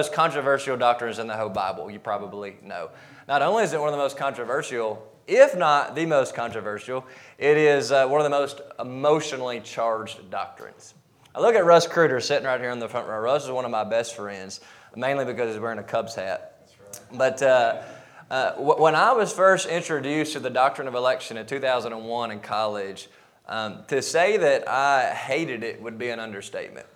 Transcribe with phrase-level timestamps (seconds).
[0.00, 2.88] most controversial doctrines in the whole Bible, you probably know.
[3.26, 7.04] Not only is it one of the most controversial, if not the most controversial,
[7.36, 10.94] it is uh, one of the most emotionally charged doctrines.
[11.34, 13.18] I look at Russ Kruger sitting right here in the front row.
[13.18, 14.60] Russ is one of my best friends,
[14.94, 16.70] mainly because he's wearing a Cubs hat.
[16.80, 17.18] Right.
[17.18, 17.82] But uh,
[18.30, 23.08] uh, when I was first introduced to the doctrine of election in 2001 in college,
[23.48, 26.86] um, to say that I hated it would be an understatement.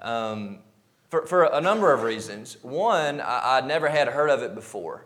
[0.00, 0.58] Um,
[1.12, 2.56] for, for a number of reasons.
[2.62, 5.04] One, I, would never had heard of it before.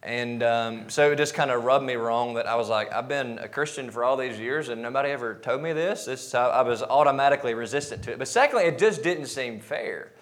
[0.00, 3.08] And um, so it just kind of rubbed me wrong that I was like, I've
[3.08, 6.04] been a Christian for all these years and nobody ever told me this.
[6.04, 8.20] this I was automatically resistant to it.
[8.20, 10.12] But secondly, it just didn't seem fair.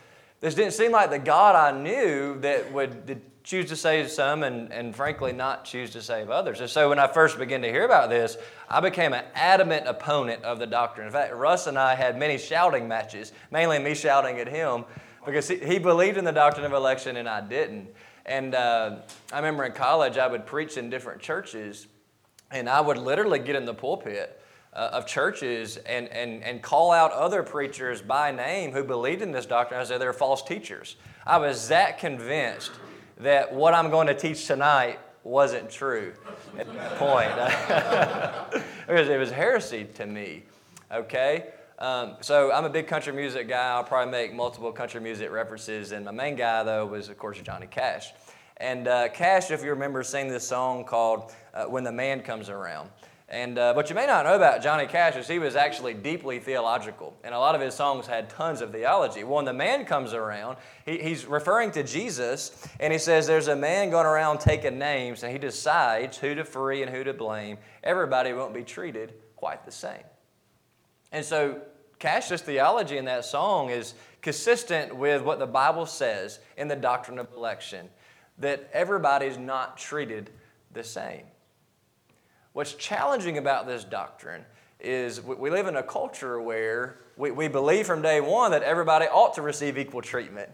[0.41, 4.73] This didn't seem like the God I knew that would choose to save some and,
[4.73, 6.61] and frankly not choose to save others.
[6.61, 8.39] And so when I first began to hear about this,
[8.71, 11.07] I became an adamant opponent of the doctrine.
[11.07, 14.87] In fact, Russ and I had many shouting matches, mainly me shouting at him
[15.31, 17.89] because he, he believed in the doctrine of election and I didn't.
[18.27, 18.97] And uh,
[19.33, 21.87] I remember in college, I would preach in different churches,
[22.51, 24.41] and I would literally get in the pulpit
[24.73, 29.33] uh, of churches and, and, and call out other preachers by name who believed in
[29.33, 29.81] this doctrine.
[29.81, 30.97] I said they're false teachers.
[31.27, 32.73] I was that convinced
[33.19, 36.13] that what I'm going to teach tonight wasn't true
[36.59, 38.65] at that point.
[38.87, 40.45] because it was heresy to me,
[40.91, 41.49] okay?
[41.81, 43.71] Um, so I'm a big country music guy.
[43.71, 45.93] I'll probably make multiple country music references.
[45.93, 48.13] And my main guy, though, was, of course, Johnny Cash.
[48.59, 52.51] And uh, Cash, if you remember, sang this song called uh, When the Man Comes
[52.51, 52.91] Around.
[53.31, 56.41] And uh, what you may not know about Johnny Cash is he was actually deeply
[56.41, 59.23] theological, and a lot of his songs had tons of theology.
[59.23, 63.55] When the man comes around, he, he's referring to Jesus, and he says there's a
[63.55, 67.59] man going around taking names, and he decides who to free and who to blame.
[67.85, 70.03] Everybody won't be treated quite the same.
[71.13, 71.61] And so
[71.99, 77.19] Cash's theology in that song is consistent with what the Bible says in the doctrine
[77.19, 77.89] of election
[78.39, 80.31] that everybody's not treated
[80.73, 81.25] the same.
[82.53, 84.45] What's challenging about this doctrine
[84.81, 89.07] is we live in a culture where we, we believe from day one that everybody
[89.07, 90.49] ought to receive equal treatment.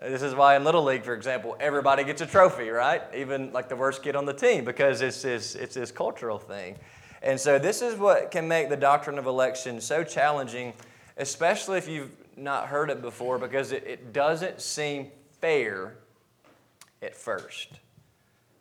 [0.00, 3.02] This is why in Little League, for example, everybody gets a trophy, right?
[3.14, 6.76] Even like the worst kid on the team, because it's this, it's this cultural thing.
[7.22, 10.72] And so, this is what can make the doctrine of election so challenging,
[11.18, 15.10] especially if you've not heard it before, because it, it doesn't seem
[15.40, 15.96] fair
[17.02, 17.68] at first.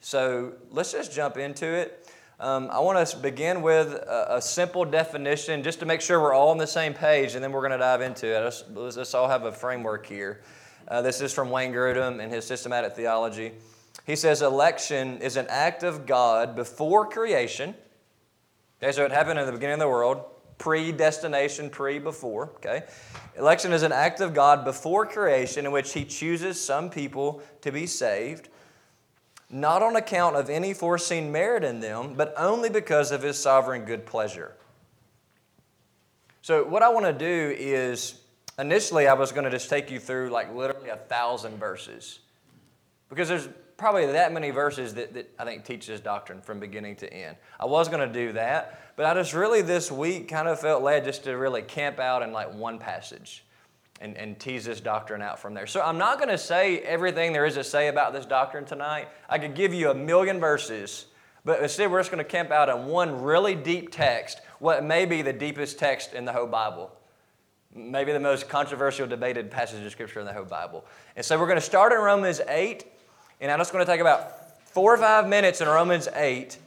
[0.02, 2.09] So, let's just jump into it.
[2.42, 6.34] Um, I want to begin with a, a, simple definition just to make sure we're
[6.34, 8.41] all on the same page, and then we're going to dive into it.
[8.41, 10.41] Let's, let's all have a framework here.
[10.88, 13.52] Uh, this is from Wayne Grudem and his Systematic Theology.
[14.06, 17.76] He says, Election is an act of God before creation
[18.81, 20.23] Okay, so it happened in the beginning of the world,
[20.57, 22.50] predestination, pre before.
[22.56, 22.84] Okay,
[23.38, 27.72] election is an act of God before creation in which He chooses some people to
[27.72, 28.47] be saved,
[29.50, 33.84] not on account of any foreseen merit in them, but only because of His sovereign
[33.84, 34.56] good pleasure.
[36.41, 38.22] So, what I want to do is
[38.57, 42.19] initially I was going to just take you through like literally a thousand verses
[43.09, 46.97] because there's probably that many verses that, that I think teach this doctrine from beginning
[46.97, 47.38] to end.
[47.59, 50.84] I was going to do that, but I just really this week kind of felt
[50.84, 53.45] led just to really camp out in like one passage
[54.01, 55.66] and, and tease this doctrine out from there.
[55.66, 59.07] So I'm not going to say everything there is to say about this doctrine tonight.
[59.29, 61.06] I could give you a million verses,
[61.46, 65.06] but instead we're just going to camp out on one really deep text, what may
[65.06, 66.91] be the deepest text in the whole Bible
[67.75, 70.84] maybe the most controversial debated passage of scripture in the whole bible
[71.16, 72.84] and so we're going to start in romans 8
[73.41, 76.57] and I'm just going to take about four or five minutes in Romans 8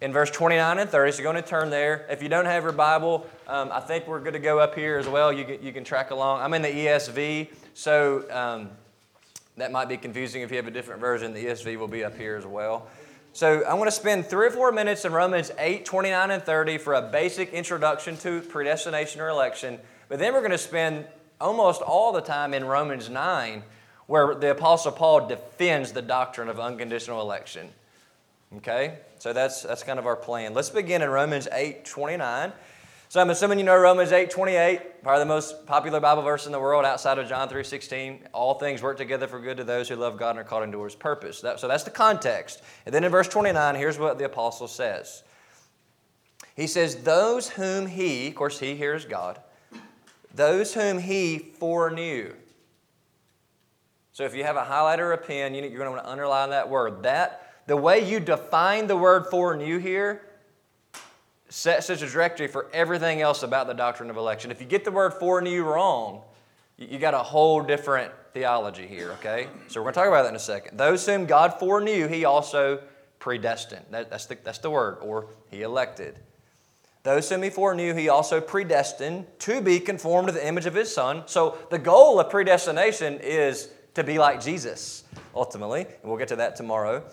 [0.00, 1.12] in verse 29 and 30.
[1.12, 2.06] So you're going to turn there.
[2.10, 4.98] If you don't have your Bible, um, I think we're good to go up here
[4.98, 5.32] as well.
[5.32, 6.42] You can, you can track along.
[6.42, 8.70] I'm in the ESV, so um,
[9.56, 11.32] that might be confusing if you have a different version.
[11.32, 12.88] The ESV will be up here as well.
[13.32, 16.78] So I want to spend three or four minutes in Romans 8, 29, and 30
[16.78, 19.78] for a basic introduction to predestination or election.
[20.08, 21.06] But then we're going to spend
[21.40, 23.62] almost all the time in Romans 9
[24.10, 27.68] where the Apostle Paul defends the doctrine of unconditional election.
[28.56, 28.98] Okay?
[29.20, 30.52] So that's, that's kind of our plan.
[30.52, 32.52] Let's begin in Romans 8 29.
[33.08, 36.50] So I'm assuming you know Romans 8 28, probably the most popular Bible verse in
[36.50, 38.26] the world outside of John 3 16.
[38.32, 40.82] All things work together for good to those who love God and are called into
[40.82, 41.40] his purpose.
[41.42, 42.62] That, so that's the context.
[42.86, 45.22] And then in verse 29, here's what the apostle says.
[46.56, 49.38] He says, Those whom he, of course, he here is God,
[50.34, 52.34] those whom he foreknew.
[54.12, 56.50] So if you have a highlighter or a pen, you're going to want to underline
[56.50, 57.04] that word.
[57.04, 60.22] That the way you define the word for foreknew here
[61.48, 64.50] sets a directory for everything else about the doctrine of election.
[64.50, 66.22] If you get the word foreknew wrong,
[66.76, 69.48] you got a whole different theology here, okay?
[69.68, 70.78] So we're going to talk about that in a second.
[70.78, 72.80] Those whom God foreknew, he also
[73.18, 73.84] predestined.
[73.90, 76.18] That, that's, the, that's the word, or he elected.
[77.02, 80.92] Those whom he foreknew, he also predestined to be conformed to the image of his
[80.92, 81.24] son.
[81.26, 85.04] So the goal of predestination is to be like Jesus,
[85.34, 85.82] ultimately.
[85.82, 87.04] And we'll get to that tomorrow.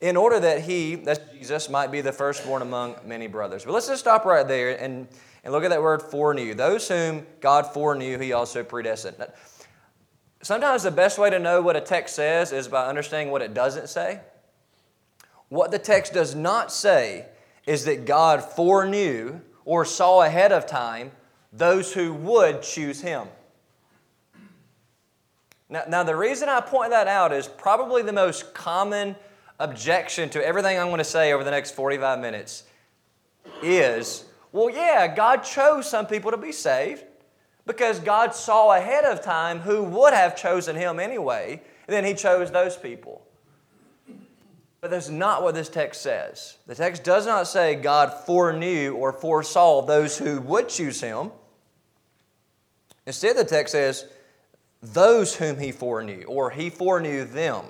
[0.00, 3.64] In order that he, that's Jesus, might be the firstborn among many brothers.
[3.64, 5.06] But let's just stop right there and,
[5.44, 6.54] and look at that word foreknew.
[6.54, 9.16] Those whom God foreknew, he also predestined.
[10.42, 13.52] Sometimes the best way to know what a text says is by understanding what it
[13.52, 14.20] doesn't say.
[15.50, 17.26] What the text does not say
[17.66, 21.10] is that God foreknew or saw ahead of time
[21.52, 23.28] those who would choose Him.
[25.70, 29.14] Now, now, the reason I point that out is probably the most common
[29.60, 32.64] objection to everything I'm going to say over the next 45 minutes
[33.62, 37.04] is well, yeah, God chose some people to be saved
[37.66, 42.14] because God saw ahead of time who would have chosen him anyway, and then he
[42.14, 43.24] chose those people.
[44.80, 46.56] But that's not what this text says.
[46.66, 51.30] The text does not say God foreknew or foresaw those who would choose him.
[53.06, 54.06] Instead, the text says,
[54.82, 57.64] those whom he foreknew, or he foreknew them.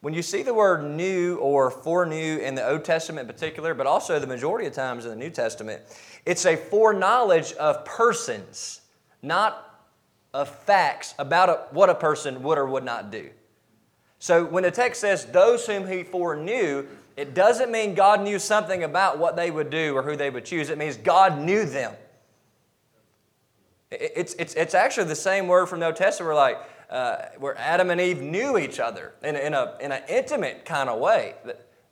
[0.00, 3.86] When you see the word knew or foreknew in the Old Testament in particular, but
[3.86, 5.82] also the majority of times in the New Testament,
[6.24, 8.82] it's a foreknowledge of persons,
[9.22, 9.64] not
[10.32, 13.30] of facts about a, what a person would or would not do.
[14.20, 18.84] So when the text says those whom he foreknew, it doesn't mean God knew something
[18.84, 20.70] about what they would do or who they would choose.
[20.70, 21.92] It means God knew them.
[23.90, 26.58] It's, it's, it's actually the same word from the Old Testament where, like,
[26.90, 30.88] uh, where Adam and Eve knew each other in, in, a, in an intimate kind
[30.88, 31.34] of way.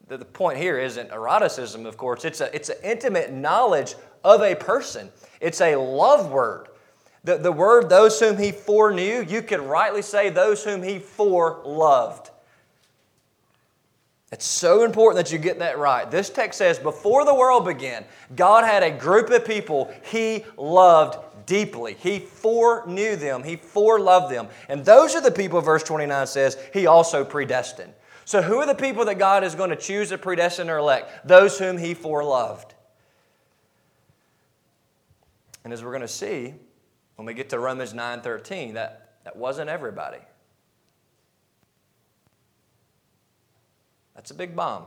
[0.09, 2.25] The, the point here isn't eroticism, of course.
[2.25, 3.95] It's, a, it's an intimate knowledge
[4.25, 5.11] of a person.
[5.41, 6.69] It's a love word.
[7.25, 12.31] The, the word, those whom he foreknew, you could rightly say those whom he foreloved.
[14.33, 16.11] It's so important that you get that right.
[16.11, 18.05] This text says, before the world began,
[18.35, 21.95] God had a group of people he loved deeply.
[21.95, 24.49] He foreknew them, He foreloved them.
[24.69, 27.95] And those are the people, verse 29 says, He also predestined.
[28.25, 31.27] So, who are the people that God is going to choose to predestine or elect?
[31.27, 32.73] Those whom He foreloved.
[35.65, 36.55] And as we're going to see
[37.15, 40.19] when we get to Romans 9:13, that, that wasn't everybody.
[44.15, 44.87] That's a big bomb.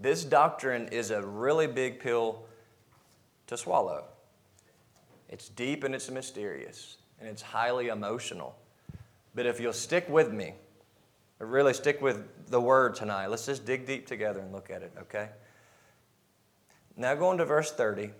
[0.00, 2.44] This doctrine is a really big pill
[3.48, 4.04] to swallow.
[5.28, 8.56] It's deep and it's mysterious and it's highly emotional.
[9.34, 10.54] But if you'll stick with me,
[11.38, 14.92] really stick with the word tonight, let's just dig deep together and look at it,
[15.00, 15.28] okay?
[16.96, 18.10] Now, going to verse 30.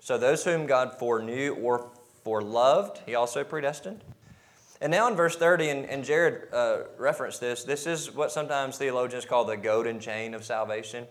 [0.00, 1.90] So, those whom God foreknew or
[2.24, 4.04] foreloved, he also predestined.
[4.80, 8.78] And now in verse 30, and, and Jared uh, referenced this, this is what sometimes
[8.78, 11.06] theologians call the golden chain of salvation.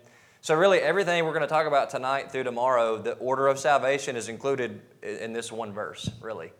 [0.48, 4.16] So, really, everything we're going to talk about tonight through tomorrow, the order of salvation
[4.16, 6.50] is included in this one verse, really.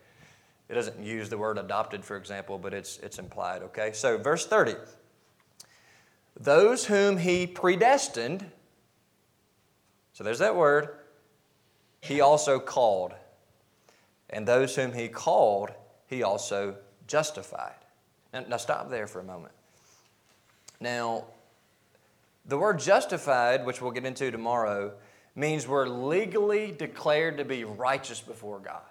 [0.69, 3.93] It doesn't use the word adopted, for example, but it's, it's implied, okay?
[3.94, 4.75] So, verse 30
[6.38, 8.44] Those whom he predestined,
[10.12, 10.90] so there's that word,
[12.02, 13.14] he also called.
[14.29, 15.70] And those whom he called,
[16.08, 16.76] he also
[17.06, 17.76] justified.
[18.35, 19.55] Now, now stop there for a moment.
[20.78, 21.25] Now,
[22.49, 24.93] the word justified, which we'll get into tomorrow,
[25.37, 28.83] means we're legally declared to be righteous before God.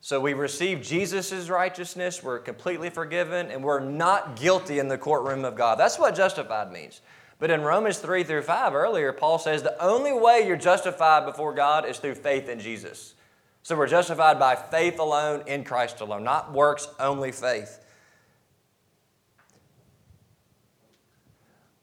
[0.00, 5.44] So we receive Jesus' righteousness, we're completely forgiven, and we're not guilty in the courtroom
[5.44, 5.78] of God.
[5.78, 7.00] That's what justified means.
[7.40, 11.52] But in Romans 3 through 5 earlier, Paul says the only way you're justified before
[11.52, 13.14] God is through faith in Jesus.
[13.62, 17.80] So we're justified by faith alone in Christ alone, not works, only faith.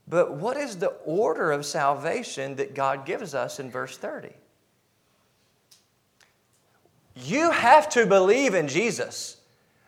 [0.07, 4.29] But what is the order of salvation that God gives us in verse 30?
[7.15, 9.37] You have to believe in Jesus.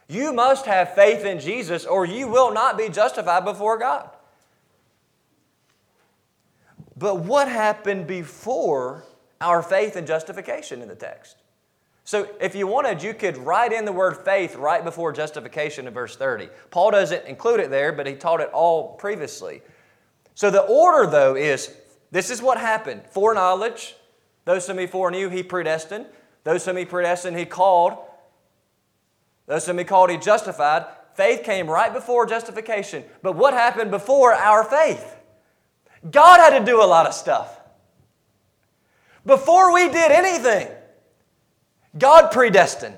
[0.07, 4.09] You must have faith in Jesus, or you will not be justified before God.
[6.95, 9.03] But what happened before
[9.39, 11.37] our faith and justification in the text?
[12.05, 15.93] So, if you wanted, you could write in the word faith right before justification in
[15.93, 16.47] verse 30.
[16.71, 19.61] Paul doesn't include it there, but he taught it all previously.
[20.37, 21.75] So the order, though, is
[22.11, 23.95] this is what happened foreknowledge.
[24.45, 26.05] Those whom he foreknew, he predestined.
[26.43, 27.97] Those whom he predestined, he called.
[29.47, 30.85] Those whom he called, he justified.
[31.15, 33.03] Faith came right before justification.
[33.23, 35.15] But what happened before our faith?
[36.11, 37.59] God had to do a lot of stuff.
[39.25, 40.67] Before we did anything,
[41.97, 42.95] God predestined.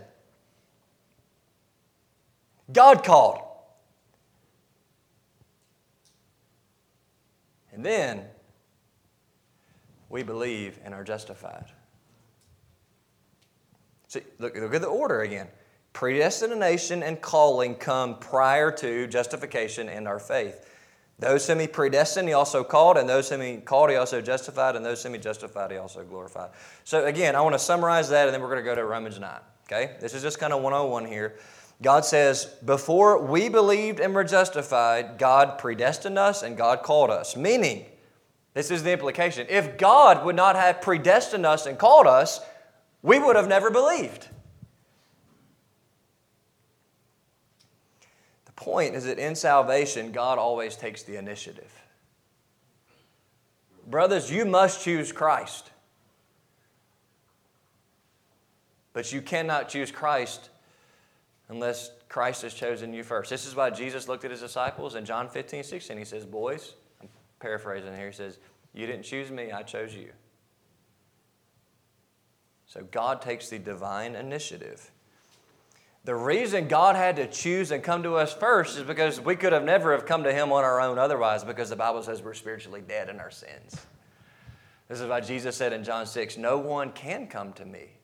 [2.69, 3.48] God called.
[7.79, 8.25] And then
[10.09, 11.67] we believe and are justified.
[14.09, 15.47] See, look, look at the order again.
[15.93, 20.69] Predestination and calling come prior to justification and our faith.
[21.19, 24.75] Those whom he predestined, he also called, and those whom he called, he also justified,
[24.75, 26.49] and those whom he justified, he also glorified.
[26.83, 29.21] So, again, I want to summarize that, and then we're going to go to Romans
[29.21, 29.39] 9.
[29.71, 29.95] Okay?
[30.01, 31.37] This is just kind of 101 here.
[31.81, 37.37] God says, Before we believed and were justified, God predestined us and God called us.
[37.37, 37.85] Meaning,
[38.53, 39.47] this is the implication.
[39.49, 42.41] If God would not have predestined us and called us,
[43.01, 44.27] we would have never believed.
[48.45, 51.71] The point is that in salvation, God always takes the initiative.
[53.87, 55.71] Brothers, you must choose Christ.
[58.91, 60.49] But you cannot choose Christ
[61.49, 63.29] unless Christ has chosen you first.
[63.29, 65.97] This is why Jesus looked at his disciples in John 15, 16.
[65.97, 68.39] He says, Boys, I'm paraphrasing here, he says,
[68.73, 70.11] You didn't choose me, I chose you.
[72.65, 74.91] So God takes the divine initiative.
[76.05, 79.51] The reason God had to choose and come to us first is because we could
[79.51, 82.33] have never have come to him on our own otherwise because the Bible says we're
[82.35, 83.75] spiritually dead in our sins.
[84.87, 87.98] This is why Jesus said in John 6, no one can come to me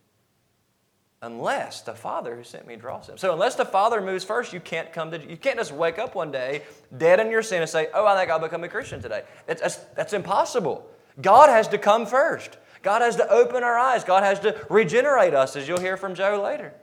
[1.26, 3.18] unless the Father who sent me draws him.
[3.18, 6.16] So unless the Father moves first, you can't come to you can't just wake up
[6.16, 6.62] one day
[6.96, 9.62] dead in your sin and say, "Oh, I think I'll become a Christian today." That's,
[9.62, 10.90] that's, that's impossible.
[11.22, 12.58] God has to come first.
[12.82, 14.04] God has to open our eyes.
[14.04, 16.74] God has to regenerate us, as you'll hear from Joe later.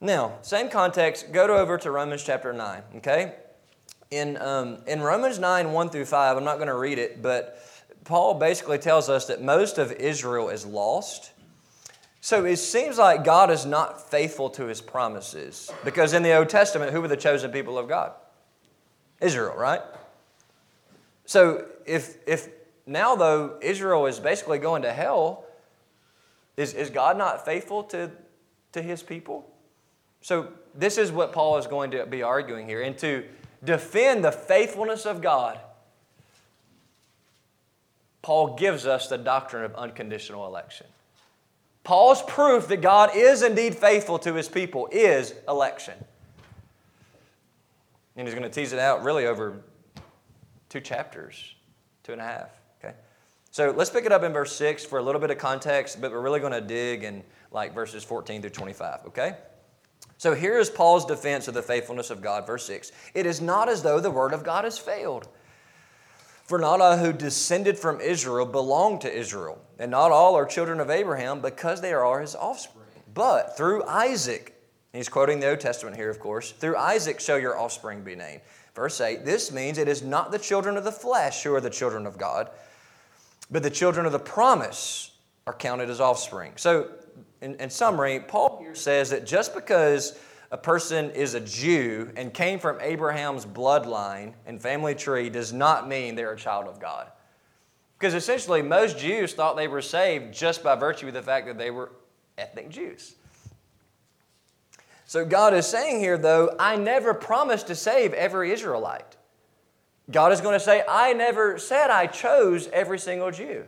[0.00, 3.36] Now, same context, go to over to Romans chapter 9, okay?
[4.10, 7.58] In, um, in Romans 9, 1 through 5, I'm not going to read it, but
[8.04, 11.32] Paul basically tells us that most of Israel is lost.
[12.24, 15.70] So it seems like God is not faithful to his promises.
[15.84, 18.12] Because in the Old Testament, who were the chosen people of God?
[19.20, 19.82] Israel, right?
[21.26, 22.48] So if, if
[22.86, 25.44] now, though, Israel is basically going to hell,
[26.56, 28.10] is, is God not faithful to,
[28.72, 29.46] to his people?
[30.22, 32.80] So, this is what Paul is going to be arguing here.
[32.80, 33.24] And to
[33.62, 35.60] defend the faithfulness of God,
[38.22, 40.86] Paul gives us the doctrine of unconditional election.
[41.84, 45.94] Paul's proof that God is indeed faithful to his people is election.
[48.16, 49.62] And he's going to tease it out really over
[50.70, 51.54] two chapters,
[52.02, 52.48] two and a half.
[52.82, 52.94] Okay?
[53.50, 56.10] So let's pick it up in verse 6 for a little bit of context, but
[56.10, 59.36] we're really going to dig in like verses 14 through 25, okay?
[60.16, 62.92] So here is Paul's defense of the faithfulness of God, verse 6.
[63.14, 65.28] It is not as though the word of God has failed.
[66.44, 70.80] For not all who descended from Israel belong to Israel, and not all are children
[70.80, 72.84] of Abraham because they are his offspring.
[73.12, 74.54] But through Isaac,
[74.92, 78.40] he's quoting the Old Testament here, of course, through Isaac shall your offspring be named.
[78.74, 81.70] Verse 8, this means it is not the children of the flesh who are the
[81.70, 82.50] children of God,
[83.50, 85.12] but the children of the promise
[85.46, 86.52] are counted as offspring.
[86.56, 86.90] So,
[87.40, 90.18] in, in summary, Paul here says that just because
[90.50, 95.88] a person is a Jew and came from Abraham's bloodline and family tree does not
[95.88, 97.10] mean they're a child of God.
[98.04, 101.56] Because essentially, most Jews thought they were saved just by virtue of the fact that
[101.56, 101.90] they were
[102.36, 103.14] ethnic Jews.
[105.06, 109.16] So God is saying here, though, I never promised to save every Israelite.
[110.10, 113.64] God is going to say, I never said I chose every single Jew.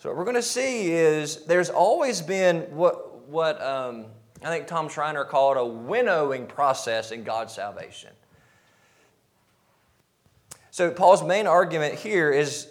[0.00, 4.06] So what we're going to see is there's always been what, what um,
[4.42, 8.10] I think Tom Schreiner called a winnowing process in God's salvation.
[10.80, 12.66] So Paul's main argument here is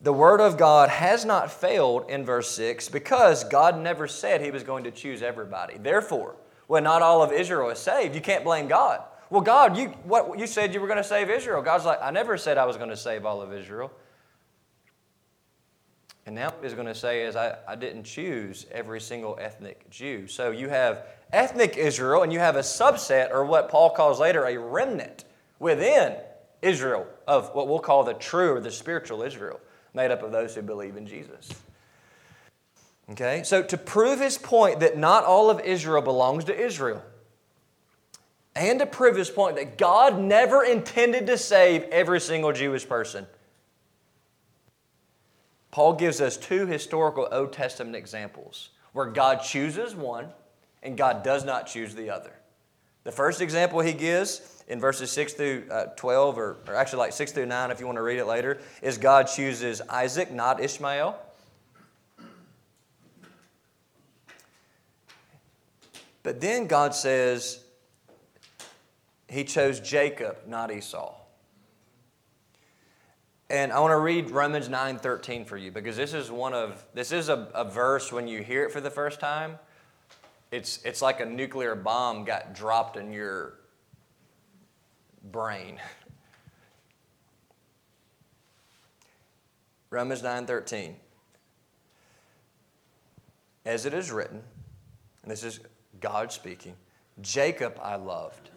[0.00, 4.52] the Word of God has not failed in verse 6 because God never said He
[4.52, 5.76] was going to choose everybody.
[5.76, 6.36] Therefore,
[6.68, 9.02] when not all of Israel is saved, you can't blame God.
[9.28, 11.60] Well, God, you, what, you said you were going to save Israel.
[11.62, 13.90] God's like, I never said I was going to save all of Israel.
[16.26, 19.90] And now what he's going to say is, I, I didn't choose every single ethnic
[19.90, 20.28] Jew.
[20.28, 24.44] So you have ethnic Israel, and you have a subset, or what Paul calls later
[24.44, 25.24] a remnant
[25.58, 26.14] within
[26.62, 29.58] Israel of what we'll call the true or the spiritual Israel
[29.94, 31.50] made up of those who believe in Jesus.
[33.10, 33.42] Okay?
[33.42, 37.02] So, to prove his point that not all of Israel belongs to Israel,
[38.54, 43.26] and to prove his point that God never intended to save every single Jewish person,
[45.70, 50.28] Paul gives us two historical Old Testament examples where God chooses one
[50.82, 52.32] and God does not choose the other.
[53.04, 57.12] The first example he gives in verses 6 through uh, 12, or, or actually like
[57.12, 60.60] 6 through 9, if you want to read it later, is God chooses Isaac, not
[60.60, 61.18] Ishmael.
[66.22, 67.64] But then God says
[69.28, 71.14] he chose Jacob, not Esau.
[73.50, 77.12] And I want to read Romans 9:13 for you because this is one of this
[77.12, 79.58] is a, a verse when you hear it for the first time,
[80.50, 83.58] it's it's like a nuclear bomb got dropped in your
[85.22, 85.80] brain.
[89.90, 90.96] Romans 9:13.
[93.64, 94.42] As it is written,
[95.22, 95.60] and this is
[96.00, 96.76] God speaking,
[97.20, 98.50] Jacob I loved,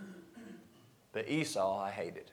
[1.11, 2.31] but Esau I hated.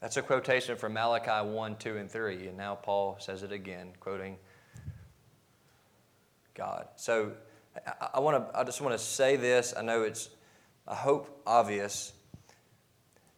[0.00, 2.48] That's a quotation from Malachi 1, 2, and 3.
[2.48, 4.36] And now Paul says it again, quoting
[6.54, 6.88] God.
[6.96, 7.32] So
[7.86, 9.74] I, I, wanna, I just want to say this.
[9.76, 10.30] I know it's,
[10.86, 12.12] I hope, obvious.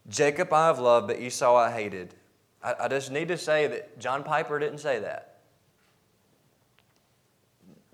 [0.09, 2.15] Jacob I have loved, but Esau I hated.
[2.63, 5.39] I, I just need to say that John Piper didn't say that.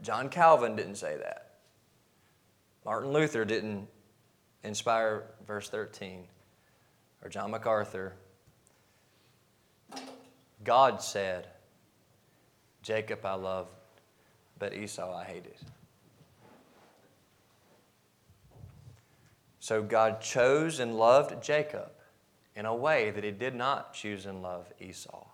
[0.02, 1.52] John Calvin didn't say that.
[2.84, 3.86] Martin Luther didn't
[4.64, 6.24] inspire verse 13.
[7.22, 8.14] Or John MacArthur.
[10.64, 11.46] God said,
[12.82, 13.70] Jacob I loved,
[14.58, 15.54] but Esau I hated.
[19.62, 21.92] So God chose and loved Jacob
[22.56, 25.24] in a way that he did not choose and love Esau.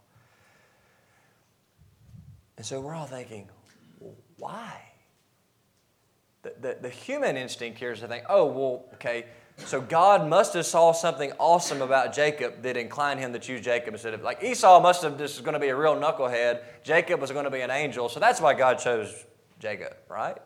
[2.58, 3.49] And so we're all thinking,
[4.37, 4.82] why?
[6.42, 9.25] The, the, the, human instinct here is to think, oh, well, okay,
[9.56, 13.94] so God must have saw something awesome about Jacob that inclined him to choose Jacob
[13.94, 16.61] instead of, like Esau must have, this is going to be a real knucklehead.
[16.82, 19.25] Jacob was going to be an angel, so that's why God chose
[19.58, 20.37] Jacob, right?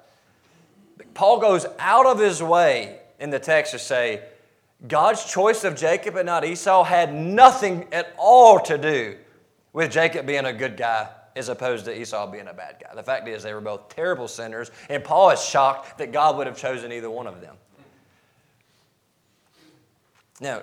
[1.15, 4.21] Paul goes out of his way in the text to say,
[4.87, 9.17] God's choice of Jacob and not Esau had nothing at all to do
[9.73, 12.93] with Jacob being a good guy as opposed to Esau being a bad guy.
[12.95, 16.49] The fact is, they were both terrible sinners, and Paul is shocked that God would
[16.49, 17.57] have chosen either one of them.
[20.41, 20.63] Now,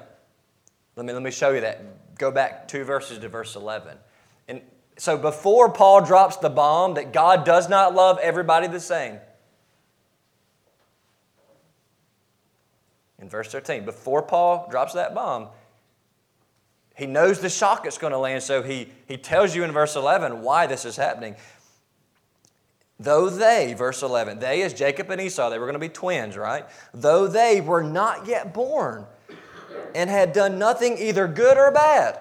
[0.98, 2.18] let me, let me show you that.
[2.18, 3.98] Go back two verses to verse 11.
[4.50, 4.62] And
[4.98, 9.20] so before Paul drops the bomb that God does not love everybody the same,
[13.22, 13.86] in verse 13.
[13.86, 15.50] Before Paul drops that bomb,
[16.96, 19.96] he knows the shock it's going to land, so he, he tells you in verse
[19.96, 21.36] 11 why this is happening.
[23.00, 26.36] Though they, verse 11, they is Jacob and Esau, they were going to be twins,
[26.36, 26.66] right?
[26.94, 29.06] Though they were not yet born
[29.96, 32.20] and had done nothing either good or bad,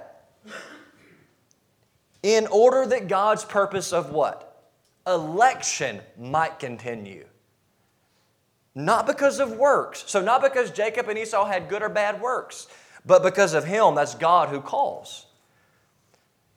[2.23, 4.71] in order that God's purpose of what?
[5.07, 7.25] Election might continue.
[8.79, 10.05] Not because of works.
[10.07, 12.69] So, not because Jacob and Esau had good or bad works,
[13.05, 13.97] but because of him.
[13.97, 15.27] That's God who calls.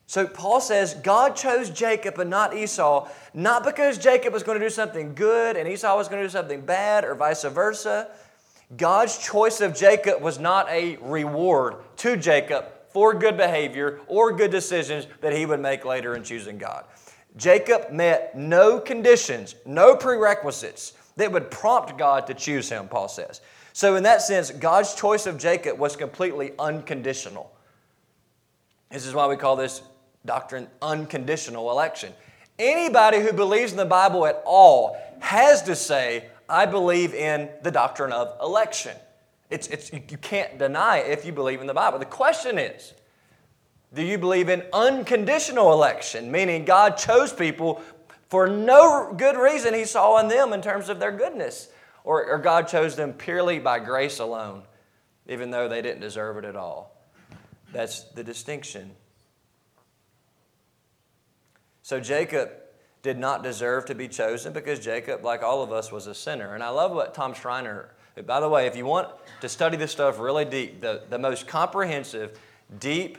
[0.06, 4.64] So, Paul says God chose Jacob and not Esau, not because Jacob was going to
[4.64, 8.08] do something good and Esau was going to do something bad or vice versa.
[8.76, 14.52] God's choice of Jacob was not a reward to Jacob for good behavior or good
[14.52, 16.84] decisions that he would make later in choosing God.
[17.36, 23.40] Jacob met no conditions, no prerequisites that would prompt God to choose him, Paul says.
[23.72, 27.50] So, in that sense, God's choice of Jacob was completely unconditional.
[28.90, 29.82] This is why we call this
[30.26, 32.12] doctrine unconditional election.
[32.58, 37.70] Anybody who believes in the Bible at all has to say, I believe in the
[37.70, 38.96] doctrine of election.
[39.48, 41.98] It's, it's, you can't deny it if you believe in the Bible.
[41.98, 42.94] The question is,
[43.94, 47.82] do you believe in unconditional election, meaning God chose people
[48.32, 51.68] for no good reason he saw in them in terms of their goodness.
[52.02, 54.62] Or, or God chose them purely by grace alone,
[55.28, 56.96] even though they didn't deserve it at all.
[57.74, 58.92] That's the distinction.
[61.82, 62.52] So Jacob
[63.02, 66.54] did not deserve to be chosen because Jacob, like all of us, was a sinner.
[66.54, 67.90] And I love what Tom Schreiner,
[68.24, 69.08] by the way, if you want
[69.42, 72.40] to study this stuff really deep, the, the most comprehensive,
[72.78, 73.18] deep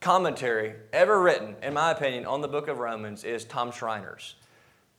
[0.00, 4.36] commentary ever written, in my opinion, on the book of Romans is Tom Schreiner's.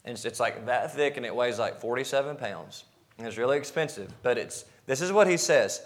[0.04, 2.84] And it's, it's like that thick and it weighs like 47 pounds.
[3.18, 5.82] And it's really expensive, but it's this is what he says.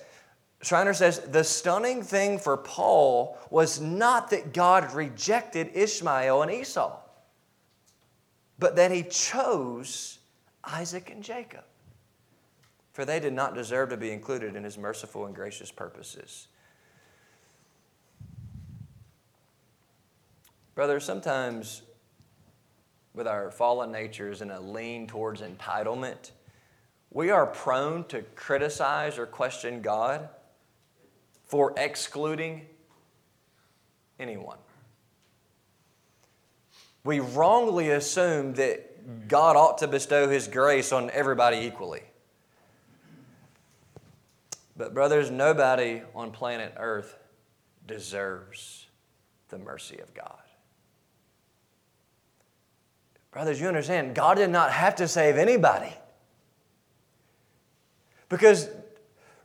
[0.63, 6.97] Schreiner says the stunning thing for Paul was not that God rejected Ishmael and Esau,
[8.59, 10.19] but that he chose
[10.63, 11.65] Isaac and Jacob.
[12.93, 16.47] For they did not deserve to be included in his merciful and gracious purposes.
[20.75, 21.83] Brother, sometimes
[23.15, 26.33] with our fallen natures and a lean towards entitlement,
[27.11, 30.29] we are prone to criticize or question God
[31.45, 32.67] for excluding
[34.19, 34.59] anyone.
[37.05, 42.03] We wrongly assume that that God ought to bestow His grace on everybody equally.
[44.77, 47.17] But, brothers, nobody on planet Earth
[47.87, 48.87] deserves
[49.49, 50.44] the mercy of God.
[53.35, 55.93] Brothers, you understand, God did not have to save anybody.
[58.29, 58.69] Because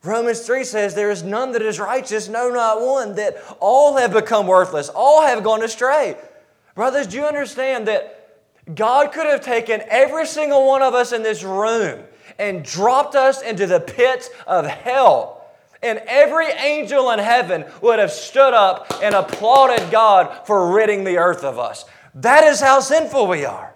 [0.04, 4.14] Romans 3 says, There is none that is righteous, no, not one, that all have
[4.14, 6.16] become worthless, all have gone astray.
[6.76, 8.38] Brothers, do you understand that
[8.76, 12.04] God could have taken every single one of us in this room
[12.38, 15.48] and dropped us into the pits of hell?
[15.82, 21.18] And every angel in heaven would have stood up and applauded God for ridding the
[21.18, 21.86] earth of us.
[22.14, 23.74] That is how sinful we are.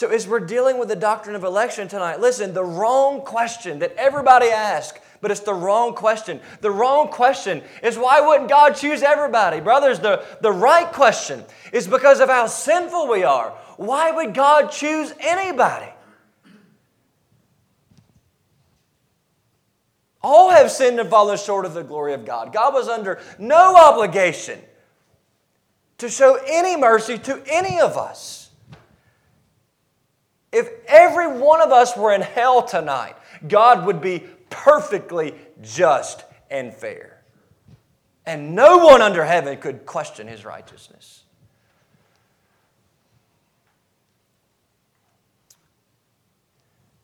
[0.00, 3.94] So, as we're dealing with the doctrine of election tonight, listen, the wrong question that
[3.98, 6.40] everybody asks, but it's the wrong question.
[6.62, 9.60] The wrong question is why wouldn't God choose everybody?
[9.60, 13.50] Brothers, the, the right question is because of how sinful we are.
[13.76, 15.92] Why would God choose anybody?
[20.22, 22.54] All have sinned and fallen short of the glory of God.
[22.54, 24.60] God was under no obligation
[25.98, 28.39] to show any mercy to any of us.
[30.52, 36.74] If every one of us were in hell tonight, God would be perfectly just and
[36.74, 37.22] fair.
[38.26, 41.24] And no one under heaven could question his righteousness.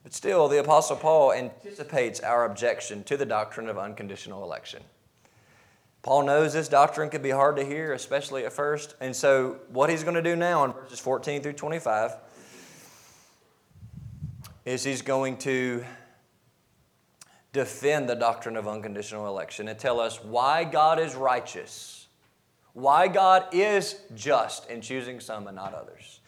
[0.03, 4.83] But still, the Apostle Paul anticipates our objection to the doctrine of unconditional election.
[6.03, 8.95] Paul knows this doctrine could be hard to hear, especially at first.
[9.01, 12.13] And so, what he's going to do now in verses 14 through 25
[14.67, 15.83] is he's going to
[17.53, 22.09] defend the doctrine of unconditional election and tell us why God is righteous,
[22.75, 26.21] why God is just in choosing some and not others.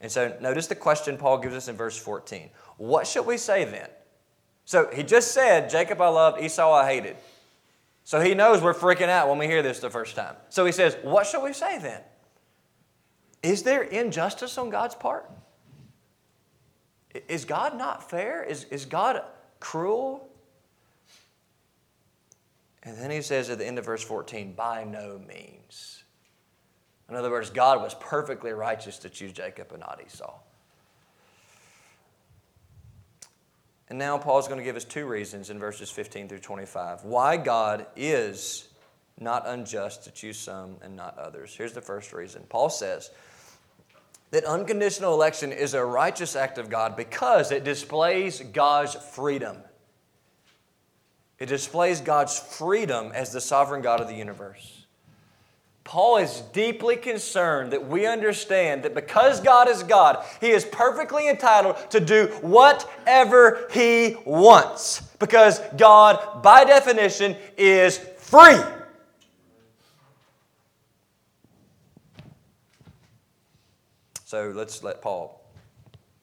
[0.00, 2.50] And so notice the question Paul gives us in verse 14.
[2.76, 3.88] What shall we say then?
[4.66, 7.16] So he just said, Jacob I loved, Esau I hated.
[8.04, 10.36] So he knows we're freaking out when we hear this the first time.
[10.50, 12.02] So he says, What shall we say then?
[13.42, 15.28] Is there injustice on God's part?
[17.28, 18.42] Is God not fair?
[18.44, 19.22] Is, is God
[19.60, 20.28] cruel?
[22.82, 26.02] And then he says at the end of verse 14, by no means.
[27.08, 30.34] In other words, God was perfectly righteous to choose Jacob and not Esau.
[33.88, 37.38] And now Paul's going to give us two reasons in verses 15 through 25 why
[37.38, 38.68] God is
[39.18, 41.54] not unjust to choose some and not others.
[41.54, 42.42] Here's the first reason.
[42.48, 43.10] Paul says,
[44.30, 49.56] that unconditional election is a righteous act of God because it displays God's freedom.
[51.38, 54.86] It displays God's freedom as the sovereign God of the universe.
[55.84, 61.30] Paul is deeply concerned that we understand that because God is God, He is perfectly
[61.30, 65.00] entitled to do whatever He wants.
[65.18, 68.58] Because God, by definition, is free.
[74.28, 75.42] So let's let Paul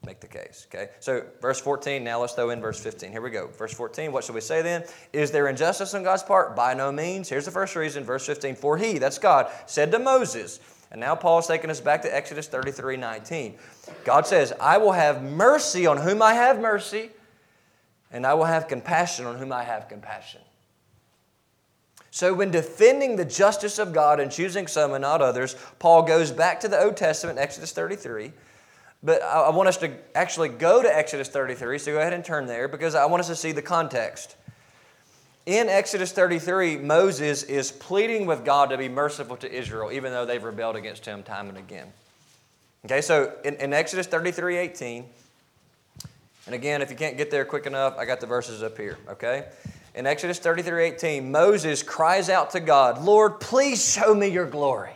[0.04, 0.68] make the case.
[0.72, 0.90] Okay?
[1.00, 3.10] So, verse 14, now let's throw in verse 15.
[3.10, 3.48] Here we go.
[3.48, 4.84] Verse 14, what should we say then?
[5.12, 6.54] Is there injustice on God's part?
[6.54, 7.28] By no means.
[7.28, 8.54] Here's the first reason, verse 15.
[8.54, 10.60] For he, that's God, said to Moses,
[10.92, 13.56] and now Paul's taking us back to Exodus 33 19.
[14.04, 17.10] God says, I will have mercy on whom I have mercy,
[18.12, 20.42] and I will have compassion on whom I have compassion.
[22.16, 26.32] So, when defending the justice of God and choosing some and not others, Paul goes
[26.32, 28.32] back to the Old Testament, Exodus 33.
[29.02, 32.46] But I want us to actually go to Exodus 33, so go ahead and turn
[32.46, 34.36] there because I want us to see the context.
[35.44, 40.24] In Exodus 33, Moses is pleading with God to be merciful to Israel, even though
[40.24, 41.88] they've rebelled against him time and again.
[42.86, 45.04] Okay, so in, in Exodus 33 18,
[46.46, 48.96] and again, if you can't get there quick enough, I got the verses up here,
[49.06, 49.48] okay?
[49.96, 54.92] In Exodus 33 18, Moses cries out to God, Lord, please show me your glory.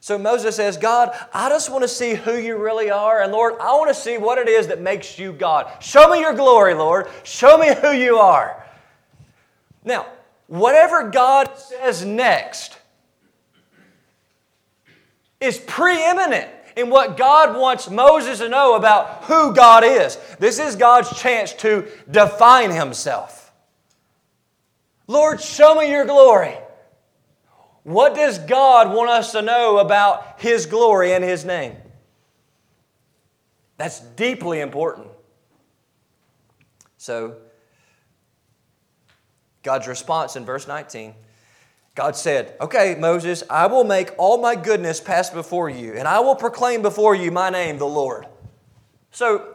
[0.00, 3.22] So Moses says, God, I just want to see who you really are.
[3.22, 5.70] And Lord, I want to see what it is that makes you God.
[5.82, 7.08] Show me your glory, Lord.
[7.22, 8.64] Show me who you are.
[9.84, 10.06] Now,
[10.46, 12.78] whatever God says next
[15.40, 20.18] is preeminent in what God wants Moses to know about who God is.
[20.38, 23.52] This is God's chance to define Himself.
[25.06, 26.56] Lord, show me your glory.
[27.82, 31.76] What does God want us to know about His glory and His name?
[33.76, 35.08] That's deeply important.
[36.98, 37.36] So,
[39.62, 41.14] God's response in verse 19
[42.00, 46.20] God said, Okay, Moses, I will make all my goodness pass before you, and I
[46.20, 48.26] will proclaim before you my name, the Lord.
[49.10, 49.54] So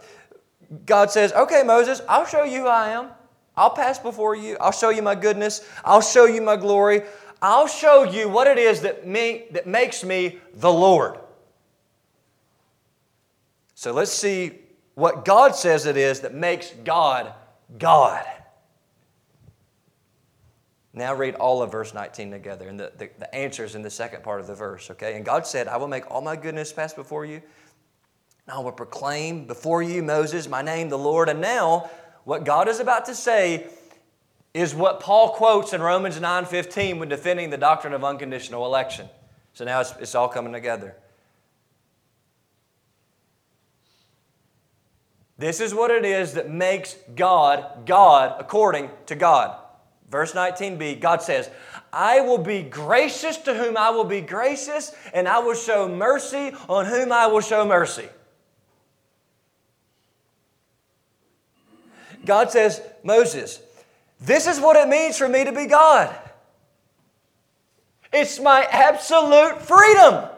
[0.86, 3.10] God says, Okay, Moses, I'll show you who I am.
[3.58, 4.58] I'll pass before you.
[4.62, 5.68] I'll show you my goodness.
[5.84, 7.02] I'll show you my glory.
[7.42, 11.18] I'll show you what it is that, me, that makes me the Lord.
[13.74, 14.52] So let's see
[14.94, 17.34] what God says it is that makes God
[17.80, 18.24] God.
[20.96, 24.24] Now read all of verse 19 together, and the, the, the answers in the second
[24.24, 25.16] part of the verse, okay?
[25.16, 27.42] And God said, I will make all my goodness pass before you.
[28.48, 31.28] And I will proclaim before you, Moses, my name, the Lord.
[31.28, 31.90] And now,
[32.24, 33.68] what God is about to say
[34.54, 39.10] is what Paul quotes in Romans 9:15 when defending the doctrine of unconditional election.
[39.54, 40.96] So now it's, it's all coming together.
[45.38, 49.60] This is what it is that makes God God according to God.
[50.16, 51.50] Verse 19b, God says,
[51.92, 56.54] I will be gracious to whom I will be gracious, and I will show mercy
[56.70, 58.08] on whom I will show mercy.
[62.24, 63.60] God says, Moses,
[64.22, 66.18] this is what it means for me to be God.
[68.14, 70.30] It's my absolute freedom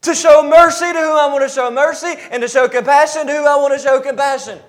[0.00, 3.34] to show mercy to whom I want to show mercy and to show compassion to
[3.34, 4.60] whom I want to show compassion.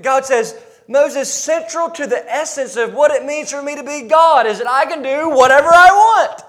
[0.00, 4.02] God says, Moses, central to the essence of what it means for me to be
[4.02, 6.42] God is that I can do whatever I want.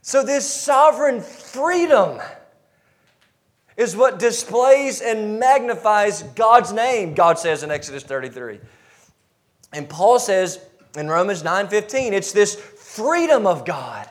[0.00, 2.20] So, this sovereign freedom
[3.76, 8.60] is what displays and magnifies God's name, God says in Exodus 33.
[9.72, 10.58] And Paul says
[10.96, 14.08] in Romans 9:15, it's this freedom of God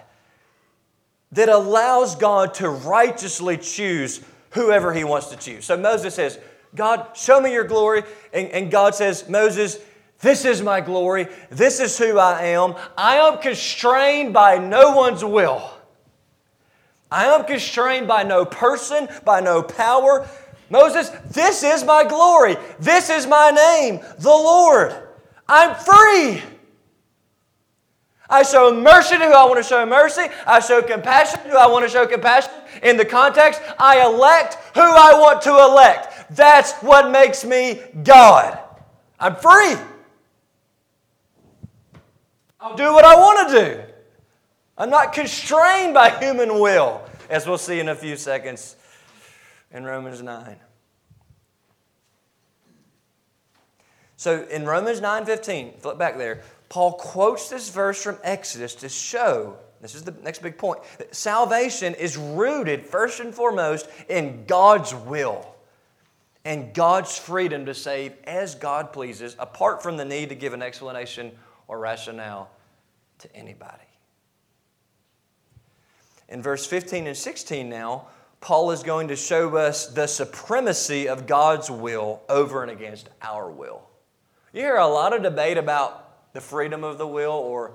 [1.33, 5.65] that allows God to righteously choose whoever he wants to choose.
[5.65, 6.39] So Moses says,
[6.75, 8.03] God, show me your glory.
[8.33, 9.79] And, and God says, Moses,
[10.19, 11.27] this is my glory.
[11.49, 12.75] This is who I am.
[12.97, 15.69] I am constrained by no one's will.
[17.11, 20.27] I am constrained by no person, by no power.
[20.69, 22.55] Moses, this is my glory.
[22.79, 24.95] This is my name, the Lord.
[25.47, 26.41] I'm free.
[28.29, 30.27] I show mercy to who I want to show mercy.
[30.47, 32.53] I show compassion to who I want to show compassion.
[32.81, 36.10] In the context, I elect who I want to elect.
[36.31, 38.57] That's what makes me God.
[39.19, 39.75] I'm free.
[42.59, 43.83] I'll do what I want to do.
[44.77, 48.77] I'm not constrained by human will, as we'll see in a few seconds
[49.71, 50.57] in Romans 9.
[54.15, 59.57] So in Romans 9:15, flip back there, Paul quotes this verse from Exodus to show
[59.81, 64.93] this is the next big point that salvation is rooted first and foremost in God's
[64.93, 65.50] will
[66.43, 70.61] and God's freedom to save as God pleases, apart from the need to give an
[70.61, 71.31] explanation
[71.67, 72.49] or rationale
[73.19, 73.77] to anybody.
[76.29, 78.07] In verse 15 and 16 now,
[78.39, 83.51] Paul is going to show us the supremacy of God's will over and against our
[83.51, 83.83] will.
[84.51, 87.73] You hear a lot of debate about the freedom of the will, or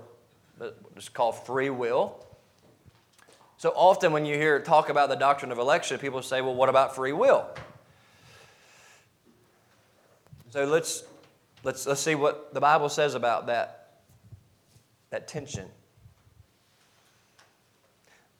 [0.57, 2.25] what's called free will.
[3.57, 6.69] So often, when you hear talk about the doctrine of election, people say, well, what
[6.69, 7.47] about free will?
[10.57, 11.03] So let's,
[11.63, 13.91] let's, let's see what the Bible says about that,
[15.11, 15.67] that tension.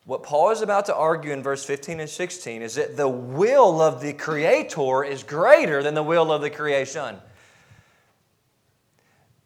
[0.05, 3.83] What Paul is about to argue in verse 15 and 16 is that the will
[3.83, 7.17] of the Creator is greater than the will of the creation.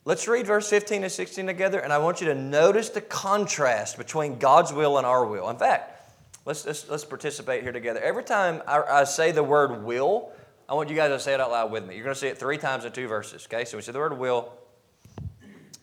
[0.05, 3.97] Let's read verse 15 and 16 together, and I want you to notice the contrast
[3.97, 5.49] between God's will and our will.
[5.49, 6.10] In fact,
[6.45, 7.99] let's, let's, let's participate here together.
[7.99, 10.31] Every time I, I, say the word will,
[10.71, 11.95] I want you guys to say it out loud with me.
[11.95, 13.65] You're going to say it three times in two verses, okay?
[13.65, 14.53] So we say the word will.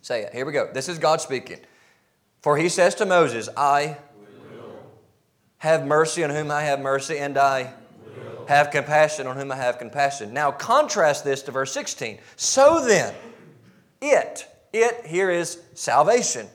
[0.01, 0.33] Say it.
[0.33, 0.71] Here we go.
[0.73, 1.59] This is God speaking.
[2.41, 3.99] For he says to Moses, I
[4.51, 4.81] will.
[5.59, 7.75] have mercy on whom I have mercy, and I
[8.17, 8.47] will.
[8.47, 10.33] have compassion on whom I have compassion.
[10.33, 12.19] Now contrast this to verse 16.
[12.37, 13.15] So then,
[14.01, 16.47] it, it here is salvation,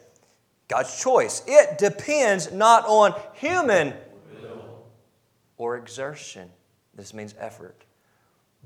[0.69, 1.43] God's choice.
[1.45, 3.93] It depends not on human
[5.57, 6.49] or exertion.
[6.95, 7.83] This means effort,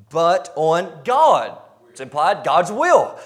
[0.10, 1.58] but on God.
[1.90, 3.20] It's implied God's will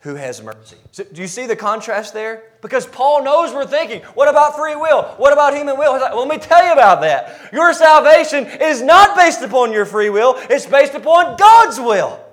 [0.00, 0.76] who has mercy.
[0.92, 2.44] So, do you see the contrast there?
[2.62, 5.02] Because Paul knows we're thinking, what about free will?
[5.16, 5.92] What about human will?
[5.92, 7.52] Like, well, let me tell you about that.
[7.52, 12.24] Your salvation is not based upon your free will, it's based upon God's will.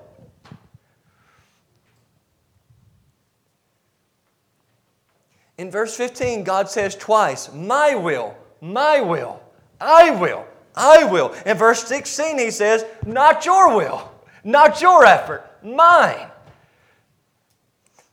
[5.58, 9.42] In verse 15, God says twice, My will, my will,
[9.80, 10.46] I will,
[10.76, 11.34] I will.
[11.46, 14.12] In verse 16, he says, Not your will,
[14.44, 16.28] not your effort, mine.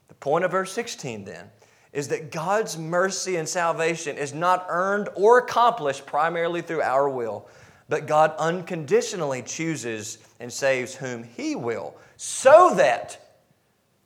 [0.07, 1.49] The point of verse 16 then
[1.93, 7.47] is that God's mercy and salvation is not earned or accomplished primarily through our will,
[7.87, 13.37] but God unconditionally chooses and saves whom He will, so that,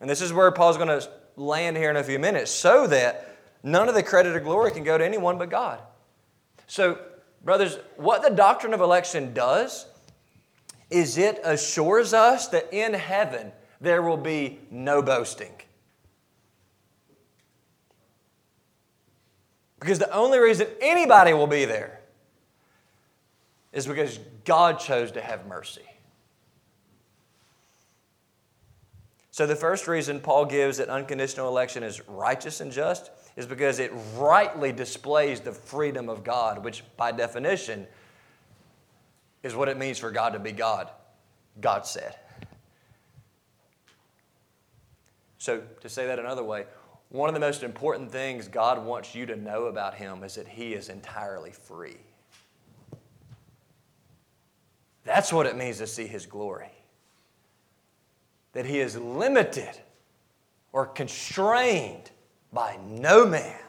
[0.02, 3.38] and this is where Paul's going to land here in a few minutes, so that
[3.64, 5.80] none of the credit or glory can go to anyone but God.
[6.68, 7.00] So,
[7.44, 9.86] brothers, what the doctrine of election does
[10.90, 15.54] is it assures us that in heaven there will be no boasting.
[19.80, 22.02] Because the only reason anybody will be there
[23.72, 25.84] is because God chose to have mercy.
[29.30, 33.78] So, the first reason Paul gives that unconditional election is righteous and just is because
[33.78, 37.86] it rightly displays the freedom of God, which by definition
[39.44, 40.90] is what it means for God to be God.
[41.62, 42.16] God said.
[45.38, 46.66] So, to say that another way,
[47.10, 50.48] one of the most important things God wants you to know about Him is that
[50.48, 51.98] He is entirely free.
[55.06, 56.72] That's what it means to see His glory.
[58.54, 59.80] That He is limited
[60.74, 62.10] or constrained
[62.52, 63.60] by no man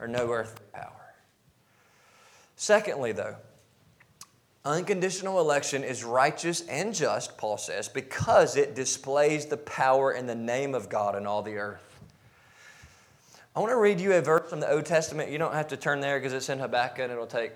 [0.00, 1.14] or no earthly power.
[2.56, 3.36] Secondly, though,
[4.64, 10.34] unconditional election is righteous and just, Paul says, because it displays the power and the
[10.34, 11.88] name of God in all the earth.
[13.54, 15.30] I want to read you a verse from the Old Testament.
[15.30, 17.52] You don't have to turn there because it's in Habakkuk and it'll take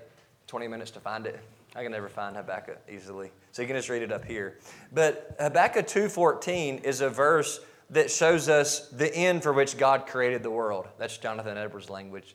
[0.47, 1.41] 20 minutes to find it.
[1.75, 3.31] I can never find Habakkuk easily.
[3.53, 4.59] So you can just read it up here.
[4.93, 10.43] But Habakkuk 2:14 is a verse that shows us the end for which God created
[10.43, 10.89] the world.
[10.99, 12.35] That's Jonathan Edwards' language.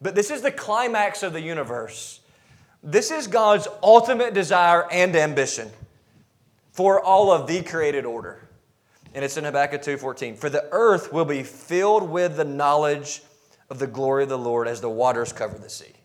[0.00, 2.20] But this is the climax of the universe.
[2.82, 5.70] This is God's ultimate desire and ambition
[6.72, 8.48] for all of the created order.
[9.14, 10.36] And it's in Habakkuk 2:14.
[10.36, 13.22] For the earth will be filled with the knowledge
[13.68, 15.99] of the glory of the Lord as the waters cover the sea.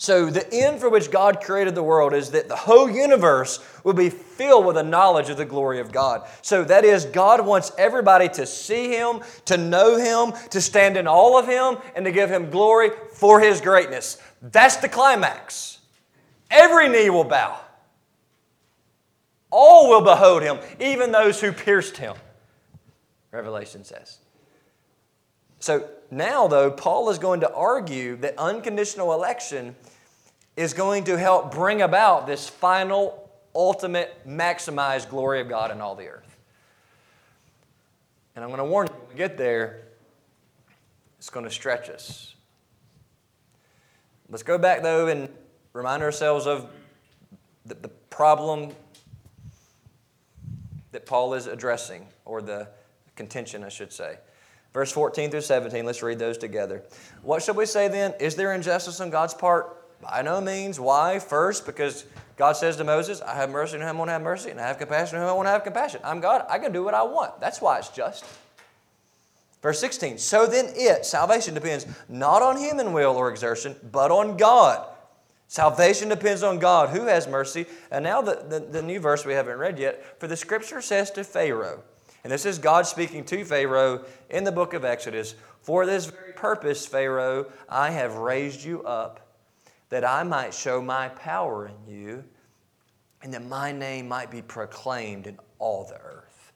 [0.00, 3.92] So, the end for which God created the world is that the whole universe will
[3.92, 6.26] be filled with the knowledge of the glory of God.
[6.40, 11.06] So, that is, God wants everybody to see Him, to know Him, to stand in
[11.06, 14.16] all of Him, and to give Him glory for His greatness.
[14.40, 15.80] That's the climax.
[16.50, 17.60] Every knee will bow,
[19.50, 22.16] all will behold Him, even those who pierced Him,
[23.32, 24.16] Revelation says.
[25.60, 29.76] So, now, though, Paul is going to argue that unconditional election
[30.56, 35.94] is going to help bring about this final, ultimate, maximized glory of God in all
[35.94, 36.38] the earth.
[38.34, 39.82] And I'm going to warn you, when we get there,
[41.18, 42.34] it's going to stretch us.
[44.30, 45.28] Let's go back, though, and
[45.74, 46.70] remind ourselves of
[47.66, 48.72] the, the problem
[50.92, 52.68] that Paul is addressing, or the
[53.14, 54.16] contention, I should say.
[54.72, 56.82] Verse 14 through 17, let's read those together.
[57.22, 58.14] What shall we say then?
[58.20, 59.76] Is there injustice on God's part?
[60.00, 60.78] By no means.
[60.78, 61.18] Why?
[61.18, 62.04] First, because
[62.36, 64.60] God says to Moses, I have mercy on whom I want to have mercy, and
[64.60, 66.00] I have compassion on whom I want to have compassion.
[66.04, 66.46] I'm God.
[66.48, 67.40] I can do what I want.
[67.40, 68.24] That's why it's just.
[69.60, 74.38] Verse 16, so then it, salvation depends not on human will or exertion, but on
[74.38, 74.86] God.
[75.48, 77.66] Salvation depends on God who has mercy.
[77.90, 81.10] And now the, the, the new verse we haven't read yet, for the scripture says
[81.10, 81.82] to Pharaoh,
[82.22, 86.32] and this is God speaking to Pharaoh in the book of Exodus, For this very
[86.32, 89.26] purpose, Pharaoh, I have raised you up,
[89.88, 92.24] that I might show my power in you,
[93.22, 96.52] and that my name might be proclaimed in all the earth.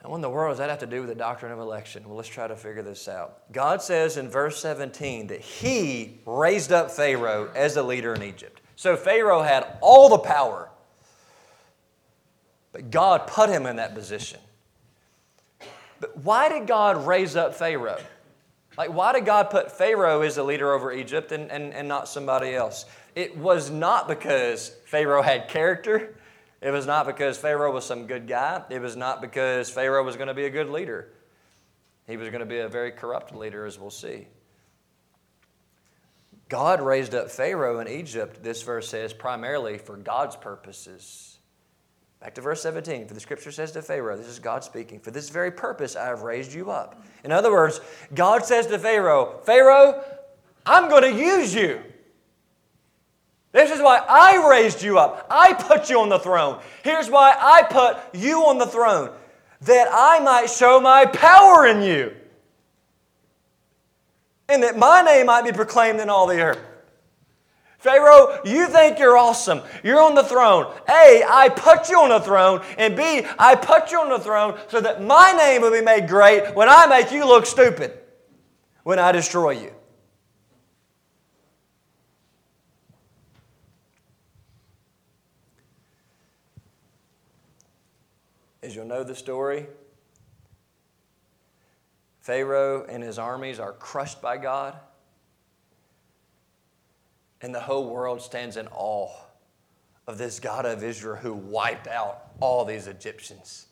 [0.00, 2.04] And what in the world does that have to do with the doctrine of election?
[2.06, 3.50] Well, let's try to figure this out.
[3.52, 8.60] God says in verse 17 that He raised up Pharaoh as a leader in Egypt.
[8.76, 10.67] So Pharaoh had all the power
[12.78, 14.38] but God put him in that position.
[15.98, 17.98] But why did God raise up Pharaoh?
[18.76, 22.08] Like, why did God put Pharaoh as a leader over Egypt and, and, and not
[22.08, 22.84] somebody else?
[23.16, 26.14] It was not because Pharaoh had character.
[26.60, 28.62] It was not because Pharaoh was some good guy.
[28.70, 31.08] It was not because Pharaoh was going to be a good leader.
[32.06, 34.28] He was going to be a very corrupt leader, as we'll see.
[36.48, 41.37] God raised up Pharaoh in Egypt, this verse says, primarily for God's purposes.
[42.20, 43.06] Back to verse 17.
[43.06, 46.06] For the scripture says to Pharaoh, this is God speaking, for this very purpose I
[46.06, 47.02] have raised you up.
[47.24, 47.80] In other words,
[48.14, 50.02] God says to Pharaoh, Pharaoh,
[50.66, 51.80] I'm going to use you.
[53.52, 55.26] This is why I raised you up.
[55.30, 56.60] I put you on the throne.
[56.82, 59.10] Here's why I put you on the throne
[59.62, 62.14] that I might show my power in you,
[64.48, 66.60] and that my name might be proclaimed in all the earth.
[67.78, 69.62] Pharaoh, you think you're awesome.
[69.84, 70.74] You're on the throne.
[70.88, 72.60] A, I put you on the throne.
[72.76, 76.08] And B, I put you on the throne so that my name will be made
[76.08, 77.96] great when I make you look stupid,
[78.82, 79.72] when I destroy you.
[88.60, 89.68] As you'll know the story,
[92.18, 94.76] Pharaoh and his armies are crushed by God,
[97.40, 99.12] and the whole world stands in awe
[100.06, 103.66] of this God of Israel who wiped out all these Egyptians.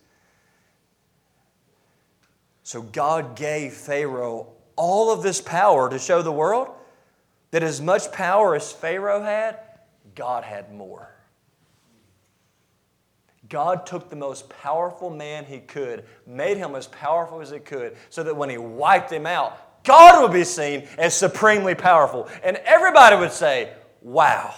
[2.63, 6.69] So God gave Pharaoh all of this power to show the world
[7.51, 9.59] that as much power as Pharaoh had,
[10.15, 11.17] God had more.
[13.49, 17.97] God took the most powerful man he could, made him as powerful as he could,
[18.11, 22.29] so that when he wiped him out, God would be seen as supremely powerful.
[22.45, 23.73] And everybody would say,
[24.03, 24.55] Wow.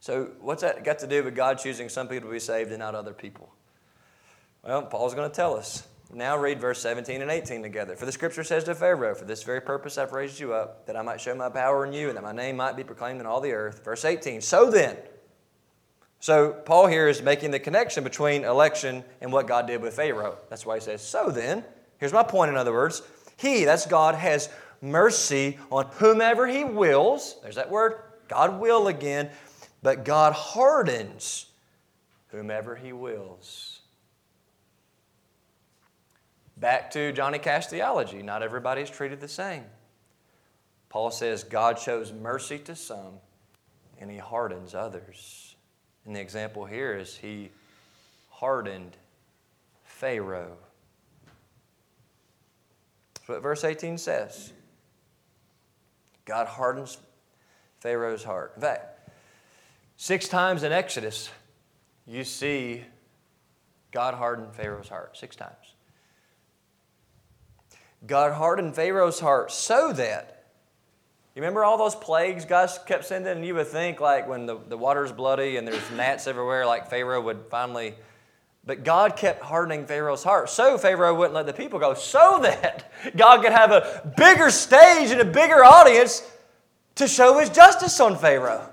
[0.00, 2.80] So, what's that got to do with God choosing some people to be saved and
[2.80, 3.54] not other people?
[4.64, 5.86] Well, Paul's going to tell us.
[6.12, 7.96] Now read verse 17 and 18 together.
[7.96, 10.96] For the scripture says to Pharaoh, For this very purpose I've raised you up, that
[10.96, 13.26] I might show my power in you, and that my name might be proclaimed in
[13.26, 13.84] all the earth.
[13.84, 14.96] Verse 18, So then,
[16.22, 20.38] so Paul here is making the connection between election and what God did with Pharaoh.
[20.48, 21.64] That's why he says, So then,
[21.98, 23.02] here's my point in other words.
[23.36, 24.48] He, that's God, has
[24.80, 27.38] mercy on whomever he wills.
[27.42, 27.96] There's that word,
[28.28, 29.30] God will again.
[29.82, 31.46] But God hardens
[32.28, 33.80] whomever he wills.
[36.56, 39.64] Back to Johnny Cash theology not everybody is treated the same.
[40.88, 43.14] Paul says God shows mercy to some
[43.98, 45.41] and he hardens others.
[46.06, 47.50] And the example here is he
[48.30, 48.96] hardened
[49.84, 50.56] Pharaoh.
[53.14, 54.52] That's what verse 18 says.
[56.24, 56.98] God hardens
[57.80, 58.52] Pharaoh's heart.
[58.56, 59.10] In fact,
[59.96, 61.30] six times in Exodus,
[62.06, 62.84] you see
[63.92, 65.16] God hardened Pharaoh's heart.
[65.16, 65.74] Six times.
[68.06, 70.41] God hardened Pharaoh's heart so that,
[71.34, 73.36] you remember all those plagues God kept sending?
[73.36, 76.90] And you would think, like, when the, the water's bloody and there's gnats everywhere, like
[76.90, 77.94] Pharaoh would finally.
[78.64, 82.92] But God kept hardening Pharaoh's heart so Pharaoh wouldn't let the people go, so that
[83.16, 86.22] God could have a bigger stage and a bigger audience
[86.96, 88.68] to show his justice on Pharaoh.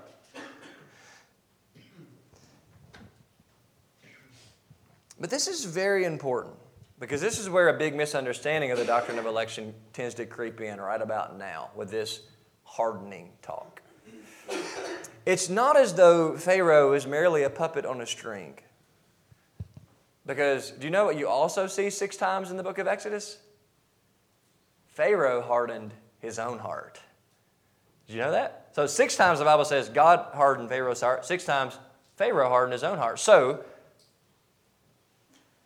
[5.18, 6.54] But this is very important.
[6.98, 10.60] Because this is where a big misunderstanding of the doctrine of election tends to creep
[10.60, 12.20] in right about now with this
[12.70, 13.82] hardening talk.
[15.26, 18.58] It's not as though Pharaoh is merely a puppet on a string.
[20.24, 23.38] Because do you know what you also see six times in the book of Exodus?
[24.86, 27.00] Pharaoh hardened his own heart.
[28.06, 28.68] Did you know that?
[28.72, 31.76] So, six times the Bible says God hardened Pharaoh's heart, six times
[32.16, 33.18] Pharaoh hardened his own heart.
[33.18, 33.64] So,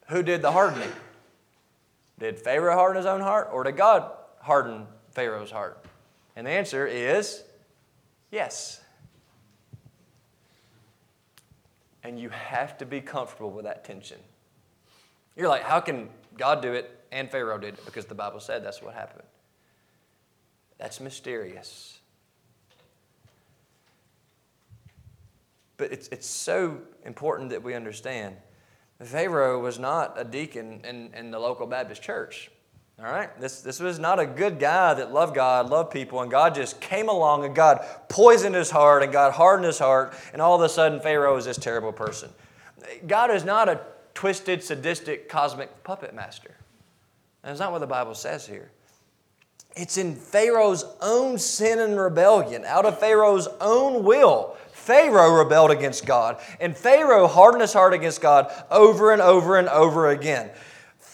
[0.09, 0.93] who did the hardening?
[2.19, 5.84] Did Pharaoh harden his own heart, or did God harden Pharaoh's heart?
[6.37, 7.45] And the answer is
[8.30, 8.80] yes.
[12.03, 14.18] And you have to be comfortable with that tension.
[15.37, 17.85] You're like, how can God do it and Pharaoh did it?
[17.85, 19.26] Because the Bible said that's what happened.
[20.78, 21.99] That's mysterious.
[25.76, 28.37] But it's, it's so important that we understand
[29.03, 32.51] Pharaoh was not a deacon in, in the local Baptist church.
[32.99, 33.38] All right?
[33.40, 36.80] This, this was not a good guy that loved God, loved people, and God just
[36.80, 40.62] came along and God poisoned his heart and God hardened his heart, and all of
[40.62, 42.30] a sudden Pharaoh is this terrible person.
[43.07, 43.80] God is not a
[44.14, 46.55] twisted, sadistic, cosmic puppet master.
[47.42, 48.70] That's not what the Bible says here.
[49.76, 56.07] It's in Pharaoh's own sin and rebellion, out of Pharaoh's own will, Pharaoh rebelled against
[56.07, 60.51] God, and Pharaoh hardened his heart against God over and over and over again.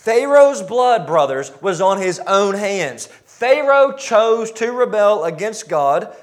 [0.00, 3.04] Pharaoh's blood, brothers, was on his own hands.
[3.04, 6.16] Pharaoh chose to rebel against God.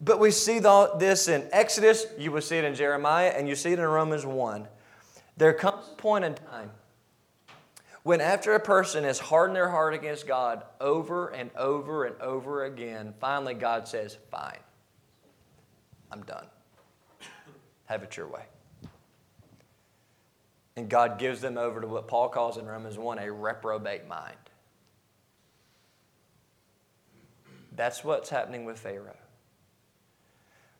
[0.00, 3.72] But we see this in Exodus, you will see it in Jeremiah, and you see
[3.72, 4.66] it in Romans 1.
[5.36, 6.70] There comes a point in time
[8.04, 12.64] when, after a person has hardened their heart against God over and over and over
[12.64, 14.60] again, finally God says, Fine.
[16.10, 16.46] I'm done.
[17.84, 18.44] Have it your way.
[20.76, 24.36] And God gives them over to what Paul calls in Romans 1 a reprobate mind.
[27.74, 29.16] That's what's happening with Pharaoh.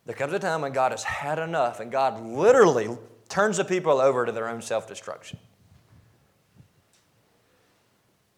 [0.04, 2.88] There comes a time when God has had enough, and God literally
[3.28, 5.38] turns the people over to their own self destruction.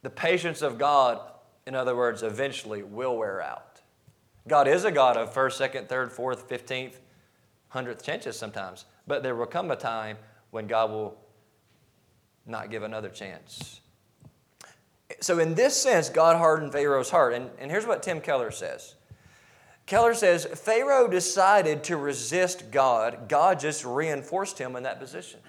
[0.02, 1.20] The patience of God
[1.66, 3.80] in other words, eventually will wear out.
[4.46, 7.00] God is a God of first, second, third, fourth, fifteenth,
[7.68, 10.18] hundredth chances sometimes, but there will come a time
[10.50, 11.16] when God will
[12.46, 13.80] not give another chance.
[15.20, 17.34] So, in this sense, God hardened Pharaoh's heart.
[17.34, 18.96] And, and here's what Tim Keller says
[19.86, 25.40] Keller says Pharaoh decided to resist God, God just reinforced him in that position.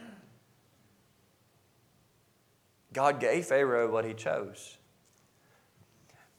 [2.93, 4.77] God gave Pharaoh what he chose.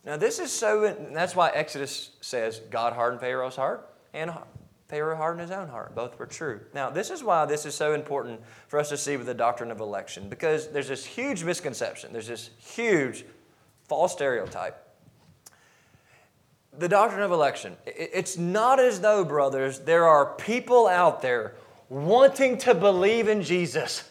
[0.04, 4.30] Now, this is so, that's why Exodus says God hardened Pharaoh's heart and
[4.88, 5.94] Pharaoh hardened his own heart.
[5.94, 6.60] Both were true.
[6.72, 9.70] Now, this is why this is so important for us to see with the doctrine
[9.70, 13.24] of election, because there's this huge misconception, there's this huge
[13.88, 14.82] false stereotype.
[16.78, 21.54] The doctrine of election, it's not as though, brothers, there are people out there
[21.88, 24.08] wanting to believe in Jesus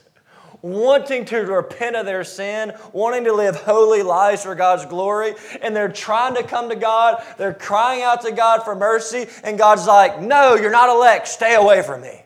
[0.62, 5.76] wanting to repent of their sin, wanting to live holy lives for God's glory, and
[5.76, 7.24] they're trying to come to God.
[7.38, 11.28] They're crying out to God for mercy, and God's like, No, you're not elect.
[11.28, 12.22] Stay away from me.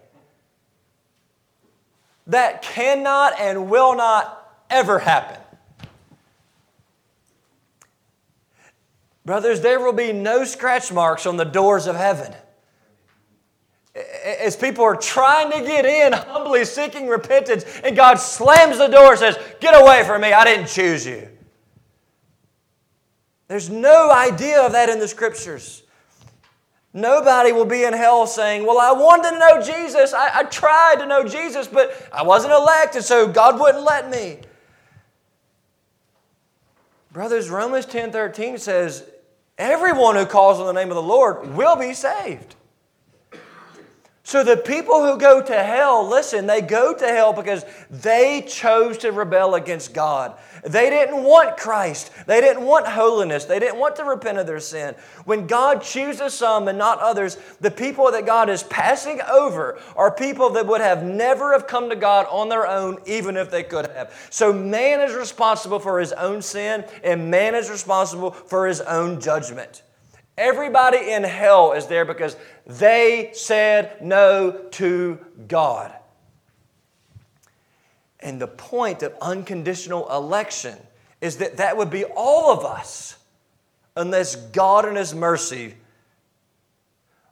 [2.28, 5.38] That cannot and will not ever happen.
[9.26, 12.34] Brothers, there will be no scratch marks on the doors of heaven
[14.40, 19.12] as people are trying to get in, humbly seeking repentance, and God slams the door
[19.12, 21.28] and says, Get away from me, I didn't choose you.
[23.48, 25.84] There's no idea of that in the scriptures.
[26.94, 30.14] Nobody will be in hell saying, Well, I wanted to know Jesus.
[30.14, 34.40] I, I tried to know Jesus, but I wasn't elected, so God wouldn't let me.
[37.12, 39.04] Brothers, Romans 10 13 says,
[39.58, 42.56] Everyone who calls on the name of the Lord will be saved.
[44.30, 49.00] So the people who go to hell, listen, they go to hell because they chose
[49.00, 50.38] to rebel against God.
[50.64, 52.12] They didn't want Christ.
[52.28, 53.46] They didn't want holiness.
[53.46, 54.94] They didn't want to repent of their sin.
[55.26, 60.12] When God chooses some and not others, the people that God is passing over are
[60.14, 63.64] people that would have never have come to God on their own, even if they
[63.64, 64.14] could have.
[64.30, 69.20] So man is responsible for his own sin, and man is responsible for his own
[69.20, 69.82] judgment.
[70.40, 72.38] Everybody in hell is there because
[72.70, 75.18] they said no to
[75.48, 75.92] God.
[78.20, 80.78] And the point of unconditional election
[81.20, 83.18] is that that would be all of us
[83.96, 85.74] unless God in His mercy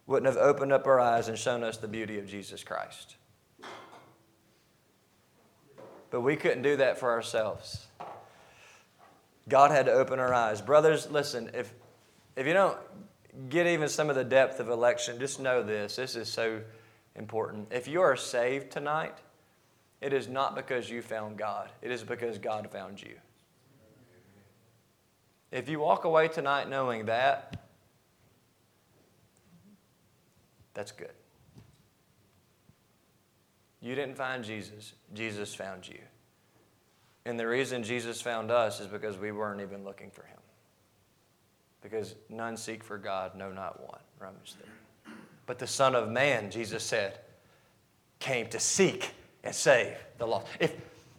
[0.07, 3.17] wouldn't have opened up our eyes and shown us the beauty of Jesus Christ.
[6.09, 7.85] But we couldn't do that for ourselves.
[9.47, 10.61] God had to open our eyes.
[10.63, 11.71] Brothers, listen, if
[12.35, 12.77] if you don't
[13.49, 15.95] get even some of the depth of election, just know this.
[15.95, 16.61] This is so
[17.15, 17.67] important.
[17.71, 19.17] If you are saved tonight,
[20.01, 23.15] it is not because you found God, it is because God found you.
[25.51, 27.61] If you walk away tonight knowing that,
[30.73, 31.13] that's good.
[33.81, 35.99] You didn't find Jesus, Jesus found you.
[37.25, 40.37] And the reason Jesus found us is because we weren't even looking for him
[41.81, 43.99] because none seek for God, no, not one.
[44.19, 44.55] Romans
[45.05, 45.13] 3.
[45.45, 47.19] But the Son of Man, Jesus said,
[48.19, 49.11] came to seek
[49.43, 50.47] and save the lost.
[50.59, 50.75] If,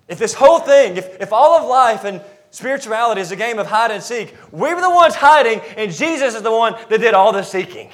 [0.09, 3.67] if this whole thing, if, if all of life and spirituality is a game of
[3.67, 7.15] hide and seek, we were the ones hiding, and Jesus is the one that did
[7.15, 7.91] all the seeking.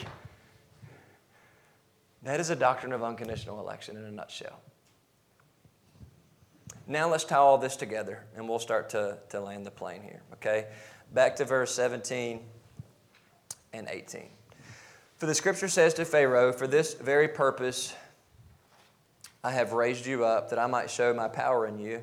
[2.23, 4.61] That is a doctrine of unconditional election in a nutshell.
[6.87, 10.23] Now let's tie all this together, and we'll start to, to land the plane here,
[10.35, 10.67] okay?
[11.13, 12.41] Back to verse 17
[13.73, 14.29] and 18.
[15.17, 17.95] For the scripture says to Pharaoh, For this very purpose
[19.43, 22.01] I have raised you up, that I might show my power in you,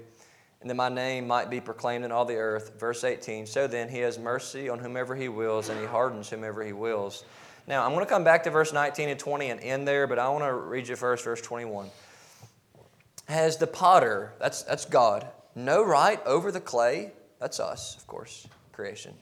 [0.61, 2.79] and that my name might be proclaimed in all the earth.
[2.79, 6.63] Verse 18 So then he has mercy on whomever he wills, and he hardens whomever
[6.63, 7.25] he wills.
[7.67, 10.19] Now, I'm going to come back to verse 19 and 20 and end there, but
[10.19, 11.89] I want to read you first verse 21.
[13.27, 17.11] Has the potter, that's, that's God, no right over the clay?
[17.39, 19.13] That's us, of course, creation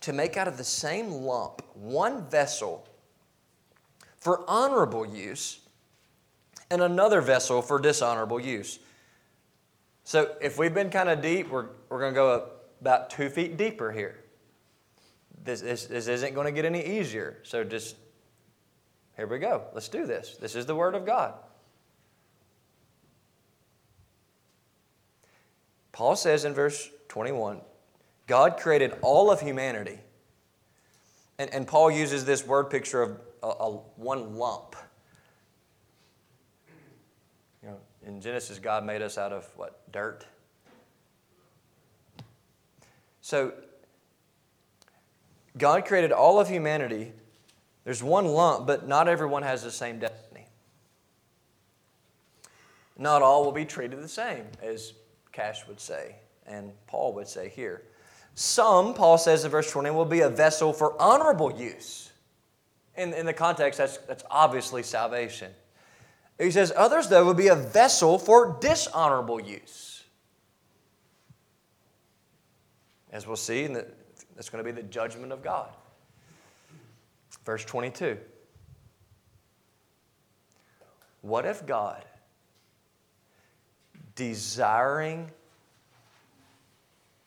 [0.00, 2.86] to make out of the same lump one vessel
[4.18, 5.60] for honorable use
[6.70, 8.78] and another vessel for dishonorable use.
[10.04, 12.48] So if we've been kind of deep, we're, we're going to go
[12.80, 14.20] about two feet deeper here.
[15.42, 17.38] This, this, this isn't going to get any easier.
[17.42, 17.96] So just,
[19.16, 19.62] here we go.
[19.72, 20.36] Let's do this.
[20.38, 21.34] This is the Word of God.
[25.92, 27.60] Paul says in verse 21
[28.26, 29.98] God created all of humanity.
[31.38, 34.76] And, and Paul uses this word picture of a, a one lump.
[37.62, 39.90] You know, in Genesis, God made us out of what?
[39.92, 40.24] Dirt.
[43.20, 43.52] So
[45.56, 47.12] God created all of humanity.
[47.84, 50.46] There's one lump, but not everyone has the same destiny.
[52.96, 54.92] Not all will be treated the same, as
[55.32, 56.16] Cash would say,
[56.46, 57.82] and Paul would say here.
[58.34, 62.10] Some, Paul says in verse 20, will be a vessel for honorable use.
[62.96, 65.52] In, in the context, that's, that's obviously salvation.
[66.38, 70.02] He says, others, though, will be a vessel for dishonorable use.
[73.12, 75.68] As we'll see, that's going to be the judgment of God.
[77.44, 78.18] Verse 22.
[81.22, 82.04] What if God,
[84.16, 85.30] desiring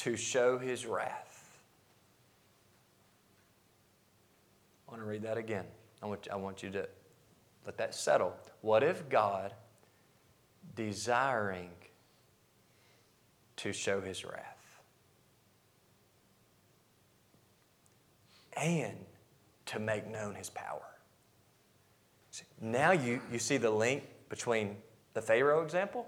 [0.08, 1.60] to show his wrath.
[4.88, 5.66] I want to read that again.
[6.02, 6.88] I want, I want you to
[7.66, 8.34] let that settle.
[8.62, 9.54] What if God,
[10.78, 11.72] desiring
[13.58, 14.80] to show his wrath
[18.56, 18.96] and
[19.66, 20.86] to make known his power?
[22.62, 24.78] Now you, you see the link between
[25.14, 26.08] the Pharaoh example.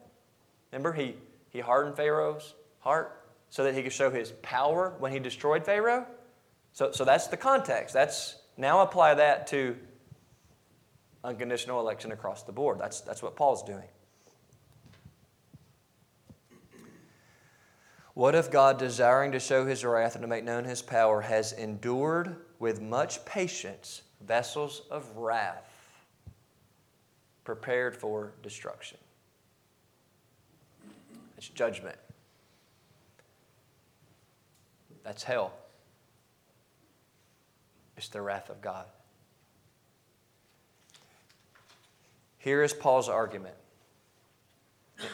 [0.71, 1.15] Remember, he,
[1.49, 3.18] he hardened Pharaoh's heart
[3.49, 6.05] so that he could show his power when he destroyed Pharaoh.
[6.73, 7.93] So, so that's the context.
[7.93, 9.75] That's now apply that to
[11.23, 12.79] unconditional election across the board.
[12.79, 13.87] That's, that's what Paul's doing.
[18.13, 21.53] What if God, desiring to show his wrath and to make known his power, has
[21.53, 25.71] endured with much patience vessels of wrath
[27.45, 28.97] prepared for destruction?
[31.37, 31.97] It's judgment.
[35.03, 35.53] That's hell.
[37.97, 38.85] It's the wrath of God.
[42.37, 43.55] Here is Paul's argument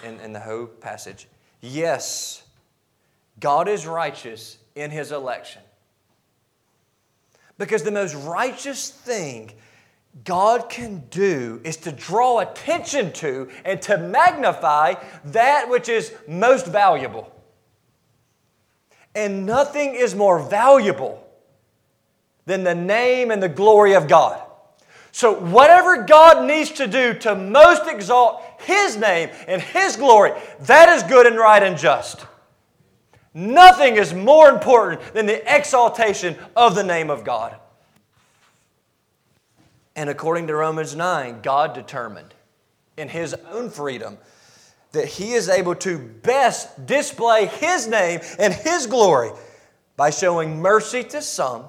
[0.04, 1.28] in, in the whole passage.
[1.62, 2.44] Yes,
[3.40, 5.62] God is righteous in his election.
[7.58, 9.52] Because the most righteous thing
[10.24, 16.68] God can do is to draw attention to and to magnify that which is most
[16.68, 17.35] valuable.
[19.16, 21.26] And nothing is more valuable
[22.45, 24.41] than the name and the glory of God.
[25.11, 30.89] So, whatever God needs to do to most exalt His name and His glory, that
[30.89, 32.26] is good and right and just.
[33.34, 37.55] Nothing is more important than the exaltation of the name of God.
[39.95, 42.34] And according to Romans 9, God determined
[42.97, 44.18] in His own freedom
[44.96, 49.32] that he is able to best display his name and his glory
[49.96, 51.66] by showing mercy to some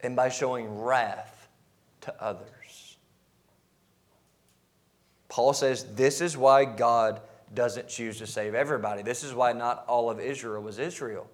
[0.00, 1.48] and by showing wrath
[2.02, 2.96] to others.
[5.28, 7.20] Paul says this is why God
[7.54, 9.02] doesn't choose to save everybody.
[9.02, 11.28] This is why not all of Israel was Israel.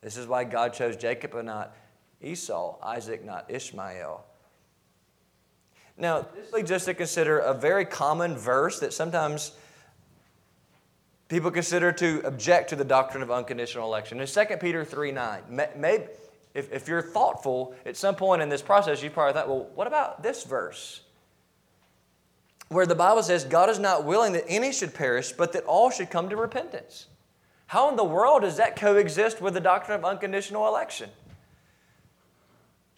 [0.00, 1.76] This is why God chose Jacob and not
[2.22, 4.24] Esau, Isaac, not Ishmael.
[5.98, 9.52] Now, this leads us to consider a very common verse that sometimes
[11.28, 14.20] people consider to object to the doctrine of unconditional election.
[14.20, 15.42] In 2 Peter 3 9,
[15.76, 16.04] maybe,
[16.54, 19.86] if, if you're thoughtful, at some point in this process, you probably thought, well, what
[19.86, 21.02] about this verse?
[22.68, 25.90] Where the Bible says, God is not willing that any should perish, but that all
[25.90, 27.06] should come to repentance.
[27.66, 31.10] How in the world does that coexist with the doctrine of unconditional election?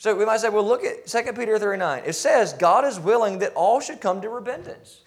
[0.00, 2.04] So we might say, well, look at 2 Peter 3 9.
[2.06, 5.02] It says, God is willing that all should come to repentance.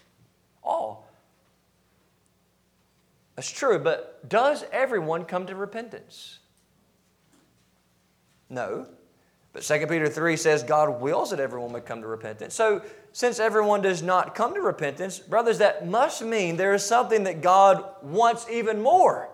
[0.62, 1.08] All.
[3.34, 6.38] That's true, but does everyone come to repentance?
[8.48, 8.86] No.
[9.52, 12.54] But 2 Peter 3 says God wills that everyone would come to repentance.
[12.54, 12.80] So,
[13.10, 17.42] since everyone does not come to repentance, brothers, that must mean there is something that
[17.42, 19.28] God wants even more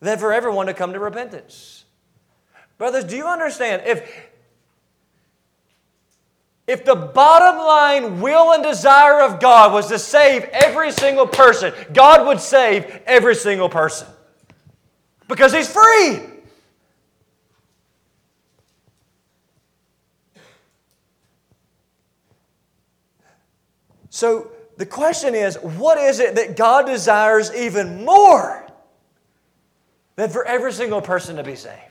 [0.00, 1.84] than for everyone to come to repentance.
[2.76, 3.82] Brothers, do you understand?
[3.86, 4.29] If
[6.70, 11.74] if the bottom line will and desire of God was to save every single person,
[11.92, 14.06] God would save every single person
[15.26, 16.20] because He's free.
[24.10, 28.64] So the question is what is it that God desires even more
[30.14, 31.89] than for every single person to be saved?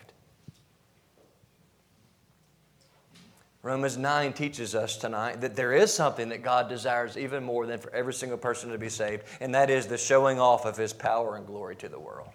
[3.62, 7.78] Romans 9 teaches us tonight that there is something that God desires even more than
[7.78, 10.94] for every single person to be saved, and that is the showing off of His
[10.94, 12.30] power and glory to the world.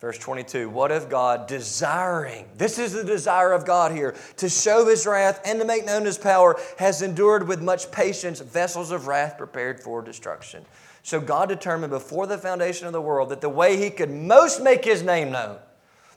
[0.00, 4.86] Verse 22 What if God, desiring, this is the desire of God here, to show
[4.86, 9.08] His wrath and to make known His power, has endured with much patience vessels of
[9.08, 10.64] wrath prepared for destruction?
[11.02, 14.62] So God determined before the foundation of the world that the way He could most
[14.62, 15.58] make His name known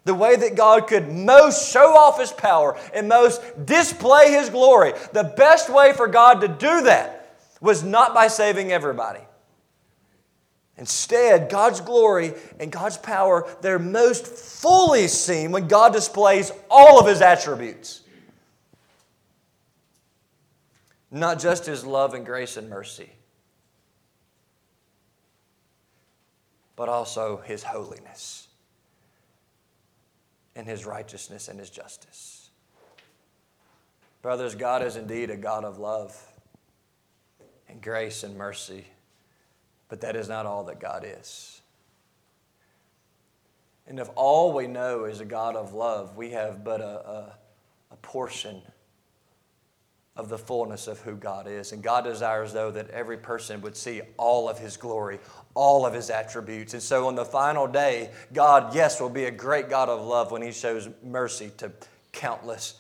[0.06, 4.94] The way that God could most show off His power and most display His glory.
[5.14, 9.22] The best way for God to do that was not by saving everybody.
[10.78, 17.08] Instead, God's glory and God's power, they're most fully seen when God displays all of
[17.08, 18.02] His attributes.
[21.10, 23.10] Not just His love and grace and mercy,
[26.76, 28.45] but also His holiness
[30.56, 32.50] and His righteousness and His justice.
[34.22, 36.20] Brothers, God is indeed a God of love
[37.70, 38.86] and grace and mercy,
[39.88, 41.62] but that is not all that God is.
[43.88, 47.38] And if all we know is a God of love, we have but a, a,
[47.92, 48.62] a portion
[50.16, 51.72] of the fullness of who God is.
[51.72, 55.20] And God desires, though, that every person would see all of His glory,
[55.56, 56.74] all of His attributes.
[56.74, 60.32] And so on the final day, God, yes, will be a great God of love
[60.32, 61.72] when He shows mercy to
[62.12, 62.76] countless.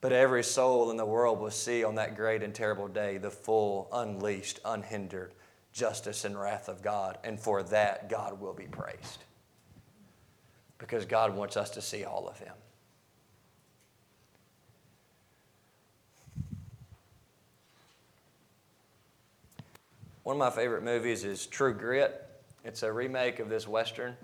[0.00, 3.30] But every soul in the world will see on that great and terrible day the
[3.30, 5.34] full, unleashed, unhindered
[5.72, 7.18] justice and wrath of God.
[7.22, 9.24] And for that, God will be praised.
[10.78, 12.54] Because God wants us to see all of Him.
[20.22, 22.26] One of my favorite movies is True Grit.
[22.62, 24.14] It's a remake of this Western.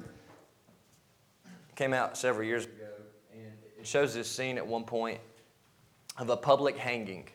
[1.47, 2.85] It came out several years ago,
[3.33, 5.21] and it shows this scene at one point
[6.19, 7.27] of a public hanging.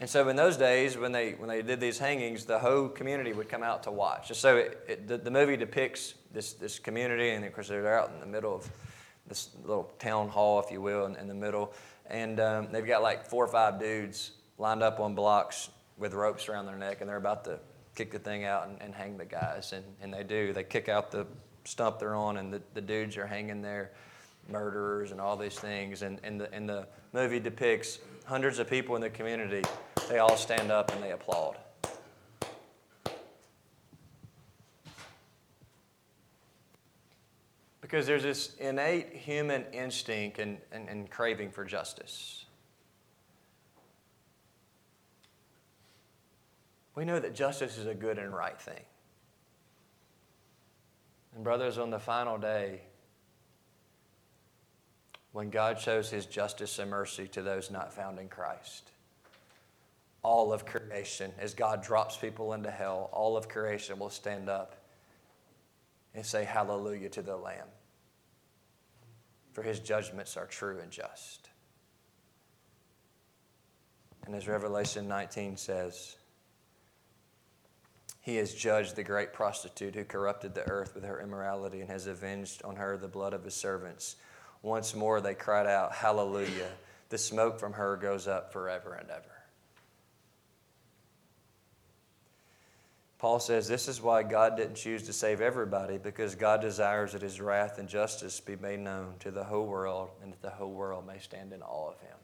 [0.00, 3.32] And so in those days, when they, when they did these hangings, the whole community
[3.32, 4.32] would come out to watch.
[4.36, 8.10] So it, it, the, the movie depicts this, this community, and of course they're out
[8.12, 8.68] in the middle of
[9.28, 11.72] this little town hall, if you will, in, in the middle.
[12.06, 14.32] And um, they've got like four or five dudes
[14.62, 17.58] lined up on blocks with ropes around their neck, and they're about to
[17.96, 19.72] kick the thing out and, and hang the guys.
[19.72, 20.52] And, and they do.
[20.52, 21.26] They kick out the
[21.64, 23.90] stump they're on, and the, the dudes are hanging there,
[24.48, 26.02] murderers and all these things.
[26.02, 29.68] And, and, the, and the movie depicts hundreds of people in the community.
[30.08, 31.58] They all stand up and they applaud.
[37.80, 42.46] Because there's this innate human instinct and, and, and craving for justice.
[46.94, 48.82] We know that justice is a good and right thing.
[51.34, 52.82] And, brothers, on the final day,
[55.32, 58.90] when God shows his justice and mercy to those not found in Christ,
[60.22, 64.76] all of creation, as God drops people into hell, all of creation will stand up
[66.14, 67.66] and say, Hallelujah to the Lamb.
[69.52, 71.48] For his judgments are true and just.
[74.24, 76.16] And as Revelation 19 says,
[78.22, 82.06] he has judged the great prostitute who corrupted the earth with her immorality and has
[82.06, 84.14] avenged on her the blood of his servants.
[84.62, 86.70] Once more they cried out, Hallelujah.
[87.08, 89.24] The smoke from her goes up forever and ever.
[93.18, 97.22] Paul says this is why God didn't choose to save everybody, because God desires that
[97.22, 100.72] his wrath and justice be made known to the whole world, and that the whole
[100.72, 102.16] world may stand in awe of him.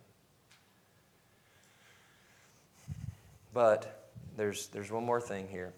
[3.52, 5.72] But there's, there's one more thing here.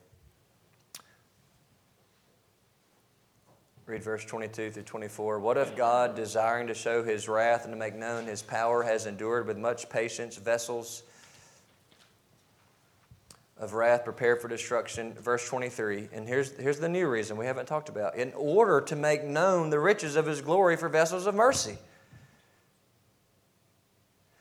[3.91, 5.41] Read verse 22 through 24.
[5.41, 9.05] What if God, desiring to show his wrath and to make known his power, has
[9.05, 11.03] endured with much patience vessels
[13.59, 15.13] of wrath prepared for destruction?
[15.15, 16.09] Verse 23.
[16.13, 18.15] And here's, here's the new reason we haven't talked about.
[18.15, 21.77] In order to make known the riches of his glory for vessels of mercy,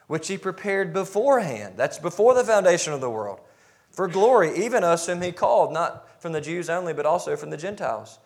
[0.05, 1.73] which he prepared beforehand.
[1.75, 3.39] That's before the foundation of the world.
[3.89, 7.49] For glory, even us whom he called, not from the Jews only, but also from
[7.49, 8.19] the Gentiles.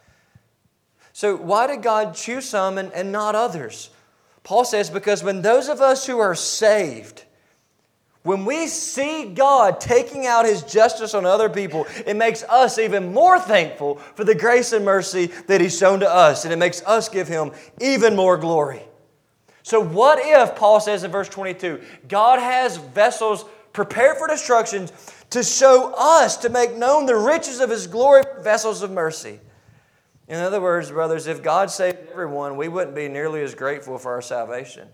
[1.13, 3.91] So, why did God choose some and, and not others?
[4.43, 7.23] Paul says, because when those of us who are saved,
[8.23, 13.13] when we see God taking out His justice on other people, it makes us even
[13.13, 16.81] more thankful for the grace and mercy that He's shown to us, and it makes
[16.83, 18.81] us give Him even more glory.
[19.61, 24.89] So, what if, Paul says in verse 22, God has vessels prepared for destruction
[25.29, 29.39] to show us, to make known the riches of His glory, vessels of mercy?
[30.27, 34.13] In other words, brothers, if God saved everyone, we wouldn't be nearly as grateful for
[34.13, 34.87] our salvation.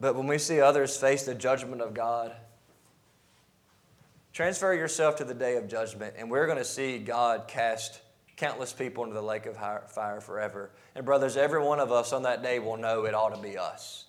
[0.00, 2.34] But when we see others face the judgment of God,
[4.32, 8.00] transfer yourself to the day of judgment, and we're going to see God cast
[8.36, 9.58] countless people into the lake of
[9.90, 10.70] fire forever.
[10.94, 13.58] And, brothers, every one of us on that day will know it ought to be
[13.58, 14.06] us.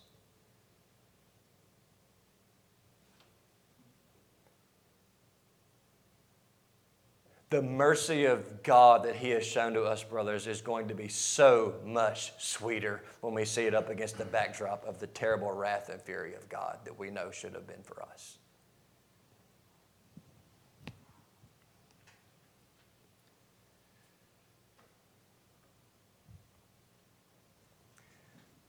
[7.51, 11.09] The mercy of God that He has shown to us, brothers, is going to be
[11.09, 15.89] so much sweeter when we see it up against the backdrop of the terrible wrath
[15.89, 18.37] and fury of God that we know should have been for us.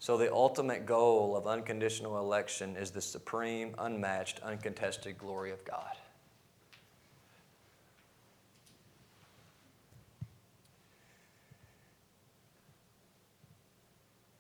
[0.01, 5.97] So, the ultimate goal of unconditional election is the supreme, unmatched, uncontested glory of God.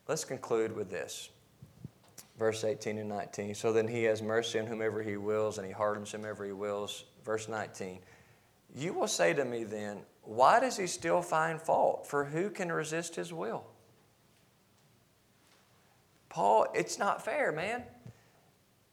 [0.09, 1.31] Let's conclude with this.
[2.39, 3.55] Verse 18 and 19.
[3.55, 7.05] So then he has mercy on whomever he wills, and he hardens whomever he wills.
[7.25, 8.01] Verse 19.
[8.75, 12.07] You will say to me then, Why does he still find fault?
[12.07, 13.65] For who can resist his will?
[16.29, 17.83] Paul, it's not fair, man.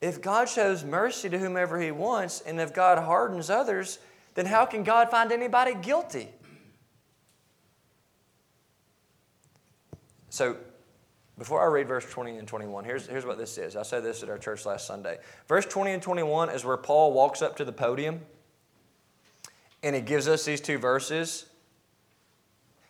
[0.01, 3.99] If God shows mercy to whomever he wants, and if God hardens others,
[4.35, 6.29] then how can God find anybody guilty?
[10.29, 10.57] So,
[11.39, 13.77] before I read verse 20 and 21, here's, here's what this is.
[13.77, 15.17] I said this at our church last Sunday.
[15.47, 18.19] Verse 20 and 21 is where Paul walks up to the podium
[19.81, 21.45] and he gives us these two verses,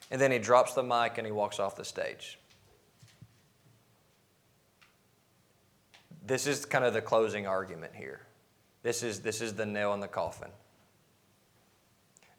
[0.09, 2.39] and then he drops the mic and he walks off the stage.
[6.25, 8.21] This is kind of the closing argument here.
[8.81, 10.49] This is, this is the nail in the coffin.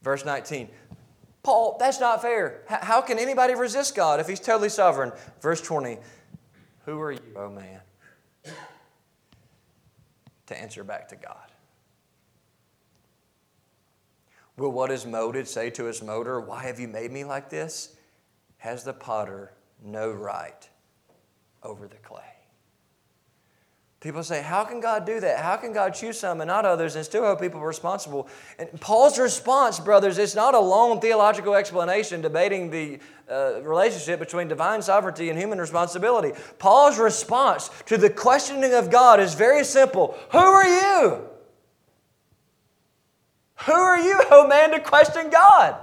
[0.03, 0.69] Verse 19
[1.43, 2.63] Paul, that's not fair.
[2.69, 5.13] How can anybody resist God if He's totally sovereign?
[5.41, 5.99] Verse 20
[6.85, 7.81] Who are you, oh man,
[10.47, 11.51] to answer back to God?
[14.61, 17.97] Will what is moted say to his motor, Why have you made me like this?
[18.59, 20.69] Has the potter no right
[21.63, 22.40] over the clay?
[24.01, 25.41] People say, How can God do that?
[25.41, 28.29] How can God choose some and not others and still hold people responsible?
[28.59, 32.99] And Paul's response, brothers, is not a long theological explanation debating the
[33.31, 36.33] uh, relationship between divine sovereignty and human responsibility.
[36.59, 41.27] Paul's response to the questioning of God is very simple Who are you?
[43.67, 45.77] Who are you, oh man, to question God?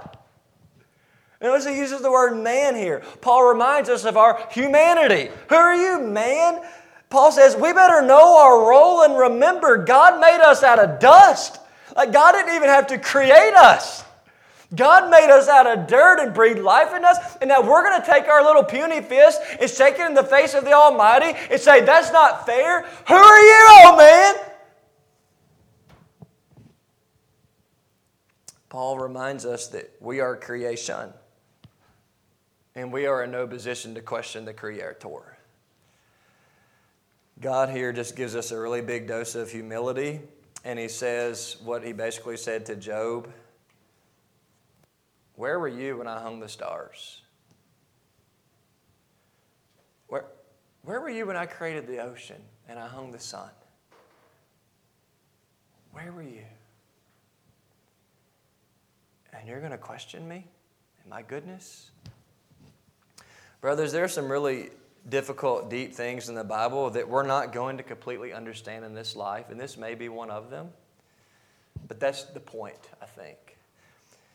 [1.40, 3.04] Notice he uses the word man here.
[3.20, 5.30] Paul reminds us of our humanity.
[5.50, 6.64] Who are you, man?
[7.10, 11.58] Paul says we better know our role and remember God made us out of dust.
[11.96, 14.04] Like God didn't even have to create us.
[14.74, 18.00] God made us out of dirt and breathed life in us, and now we're going
[18.02, 21.38] to take our little puny fist and shake it in the face of the Almighty
[21.50, 22.82] and say, That's not fair.
[23.08, 24.34] Who are you, old man?
[28.68, 31.14] Paul reminds us that we are creation,
[32.74, 35.37] and we are in no position to question the Creator.
[37.40, 40.20] God here just gives us a really big dose of humility,
[40.64, 43.32] and he says what he basically said to Job
[45.36, 47.22] Where were you when I hung the stars?
[50.08, 50.24] Where,
[50.82, 53.50] where were you when I created the ocean and I hung the sun?
[55.92, 56.44] Where were you?
[59.32, 60.44] And you're going to question me
[61.02, 61.92] and my goodness?
[63.60, 64.70] Brothers, there are some really
[65.08, 69.16] difficult, deep things in the Bible that we're not going to completely understand in this
[69.16, 70.68] life, and this may be one of them.
[71.86, 73.56] But that's the point, I think.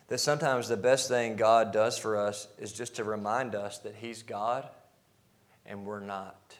[0.08, 3.94] That sometimes the best thing God does for us is just to remind us that
[3.96, 4.68] He's God
[5.64, 6.56] and we're not.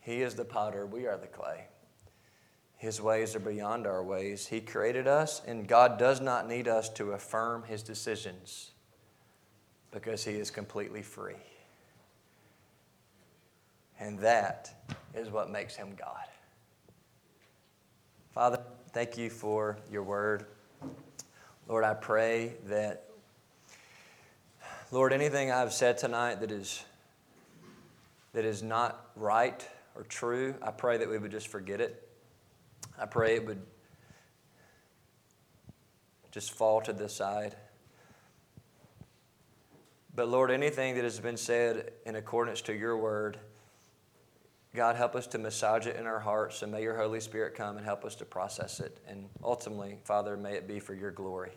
[0.00, 1.66] He is the potter, we are the clay.
[2.76, 4.48] His ways are beyond our ways.
[4.48, 8.71] He created us, and God does not need us to affirm His decisions
[9.92, 11.36] because he is completely free.
[14.00, 16.26] And that is what makes him God.
[18.32, 18.58] Father,
[18.92, 20.46] thank you for your word.
[21.68, 23.04] Lord, I pray that,
[24.90, 26.82] Lord, anything I've said tonight that is,
[28.32, 32.08] that is not right or true, I pray that we would just forget it.
[32.98, 33.60] I pray it would
[36.30, 37.54] just fall to the side.
[40.14, 43.38] But Lord, anything that has been said in accordance to your word,
[44.74, 47.76] God, help us to massage it in our hearts, and may your Holy Spirit come
[47.76, 48.98] and help us to process it.
[49.06, 51.52] And ultimately, Father, may it be for your glory.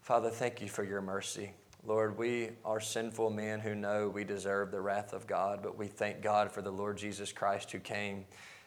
[0.00, 1.52] Father, thank you for your mercy.
[1.84, 5.88] Lord, we are sinful men who know we deserve the wrath of God, but we
[5.88, 8.24] thank God for the Lord Jesus Christ who came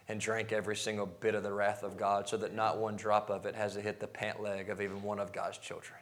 [0.07, 3.29] and drank every single bit of the wrath of God so that not one drop
[3.29, 5.99] of it has to hit the pant leg of even one of God's children.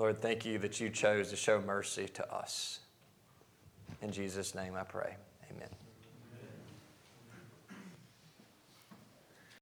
[0.00, 2.78] Lord, thank you that you chose to show mercy to us.
[4.00, 5.14] In Jesus' name I pray.
[5.54, 5.68] Amen.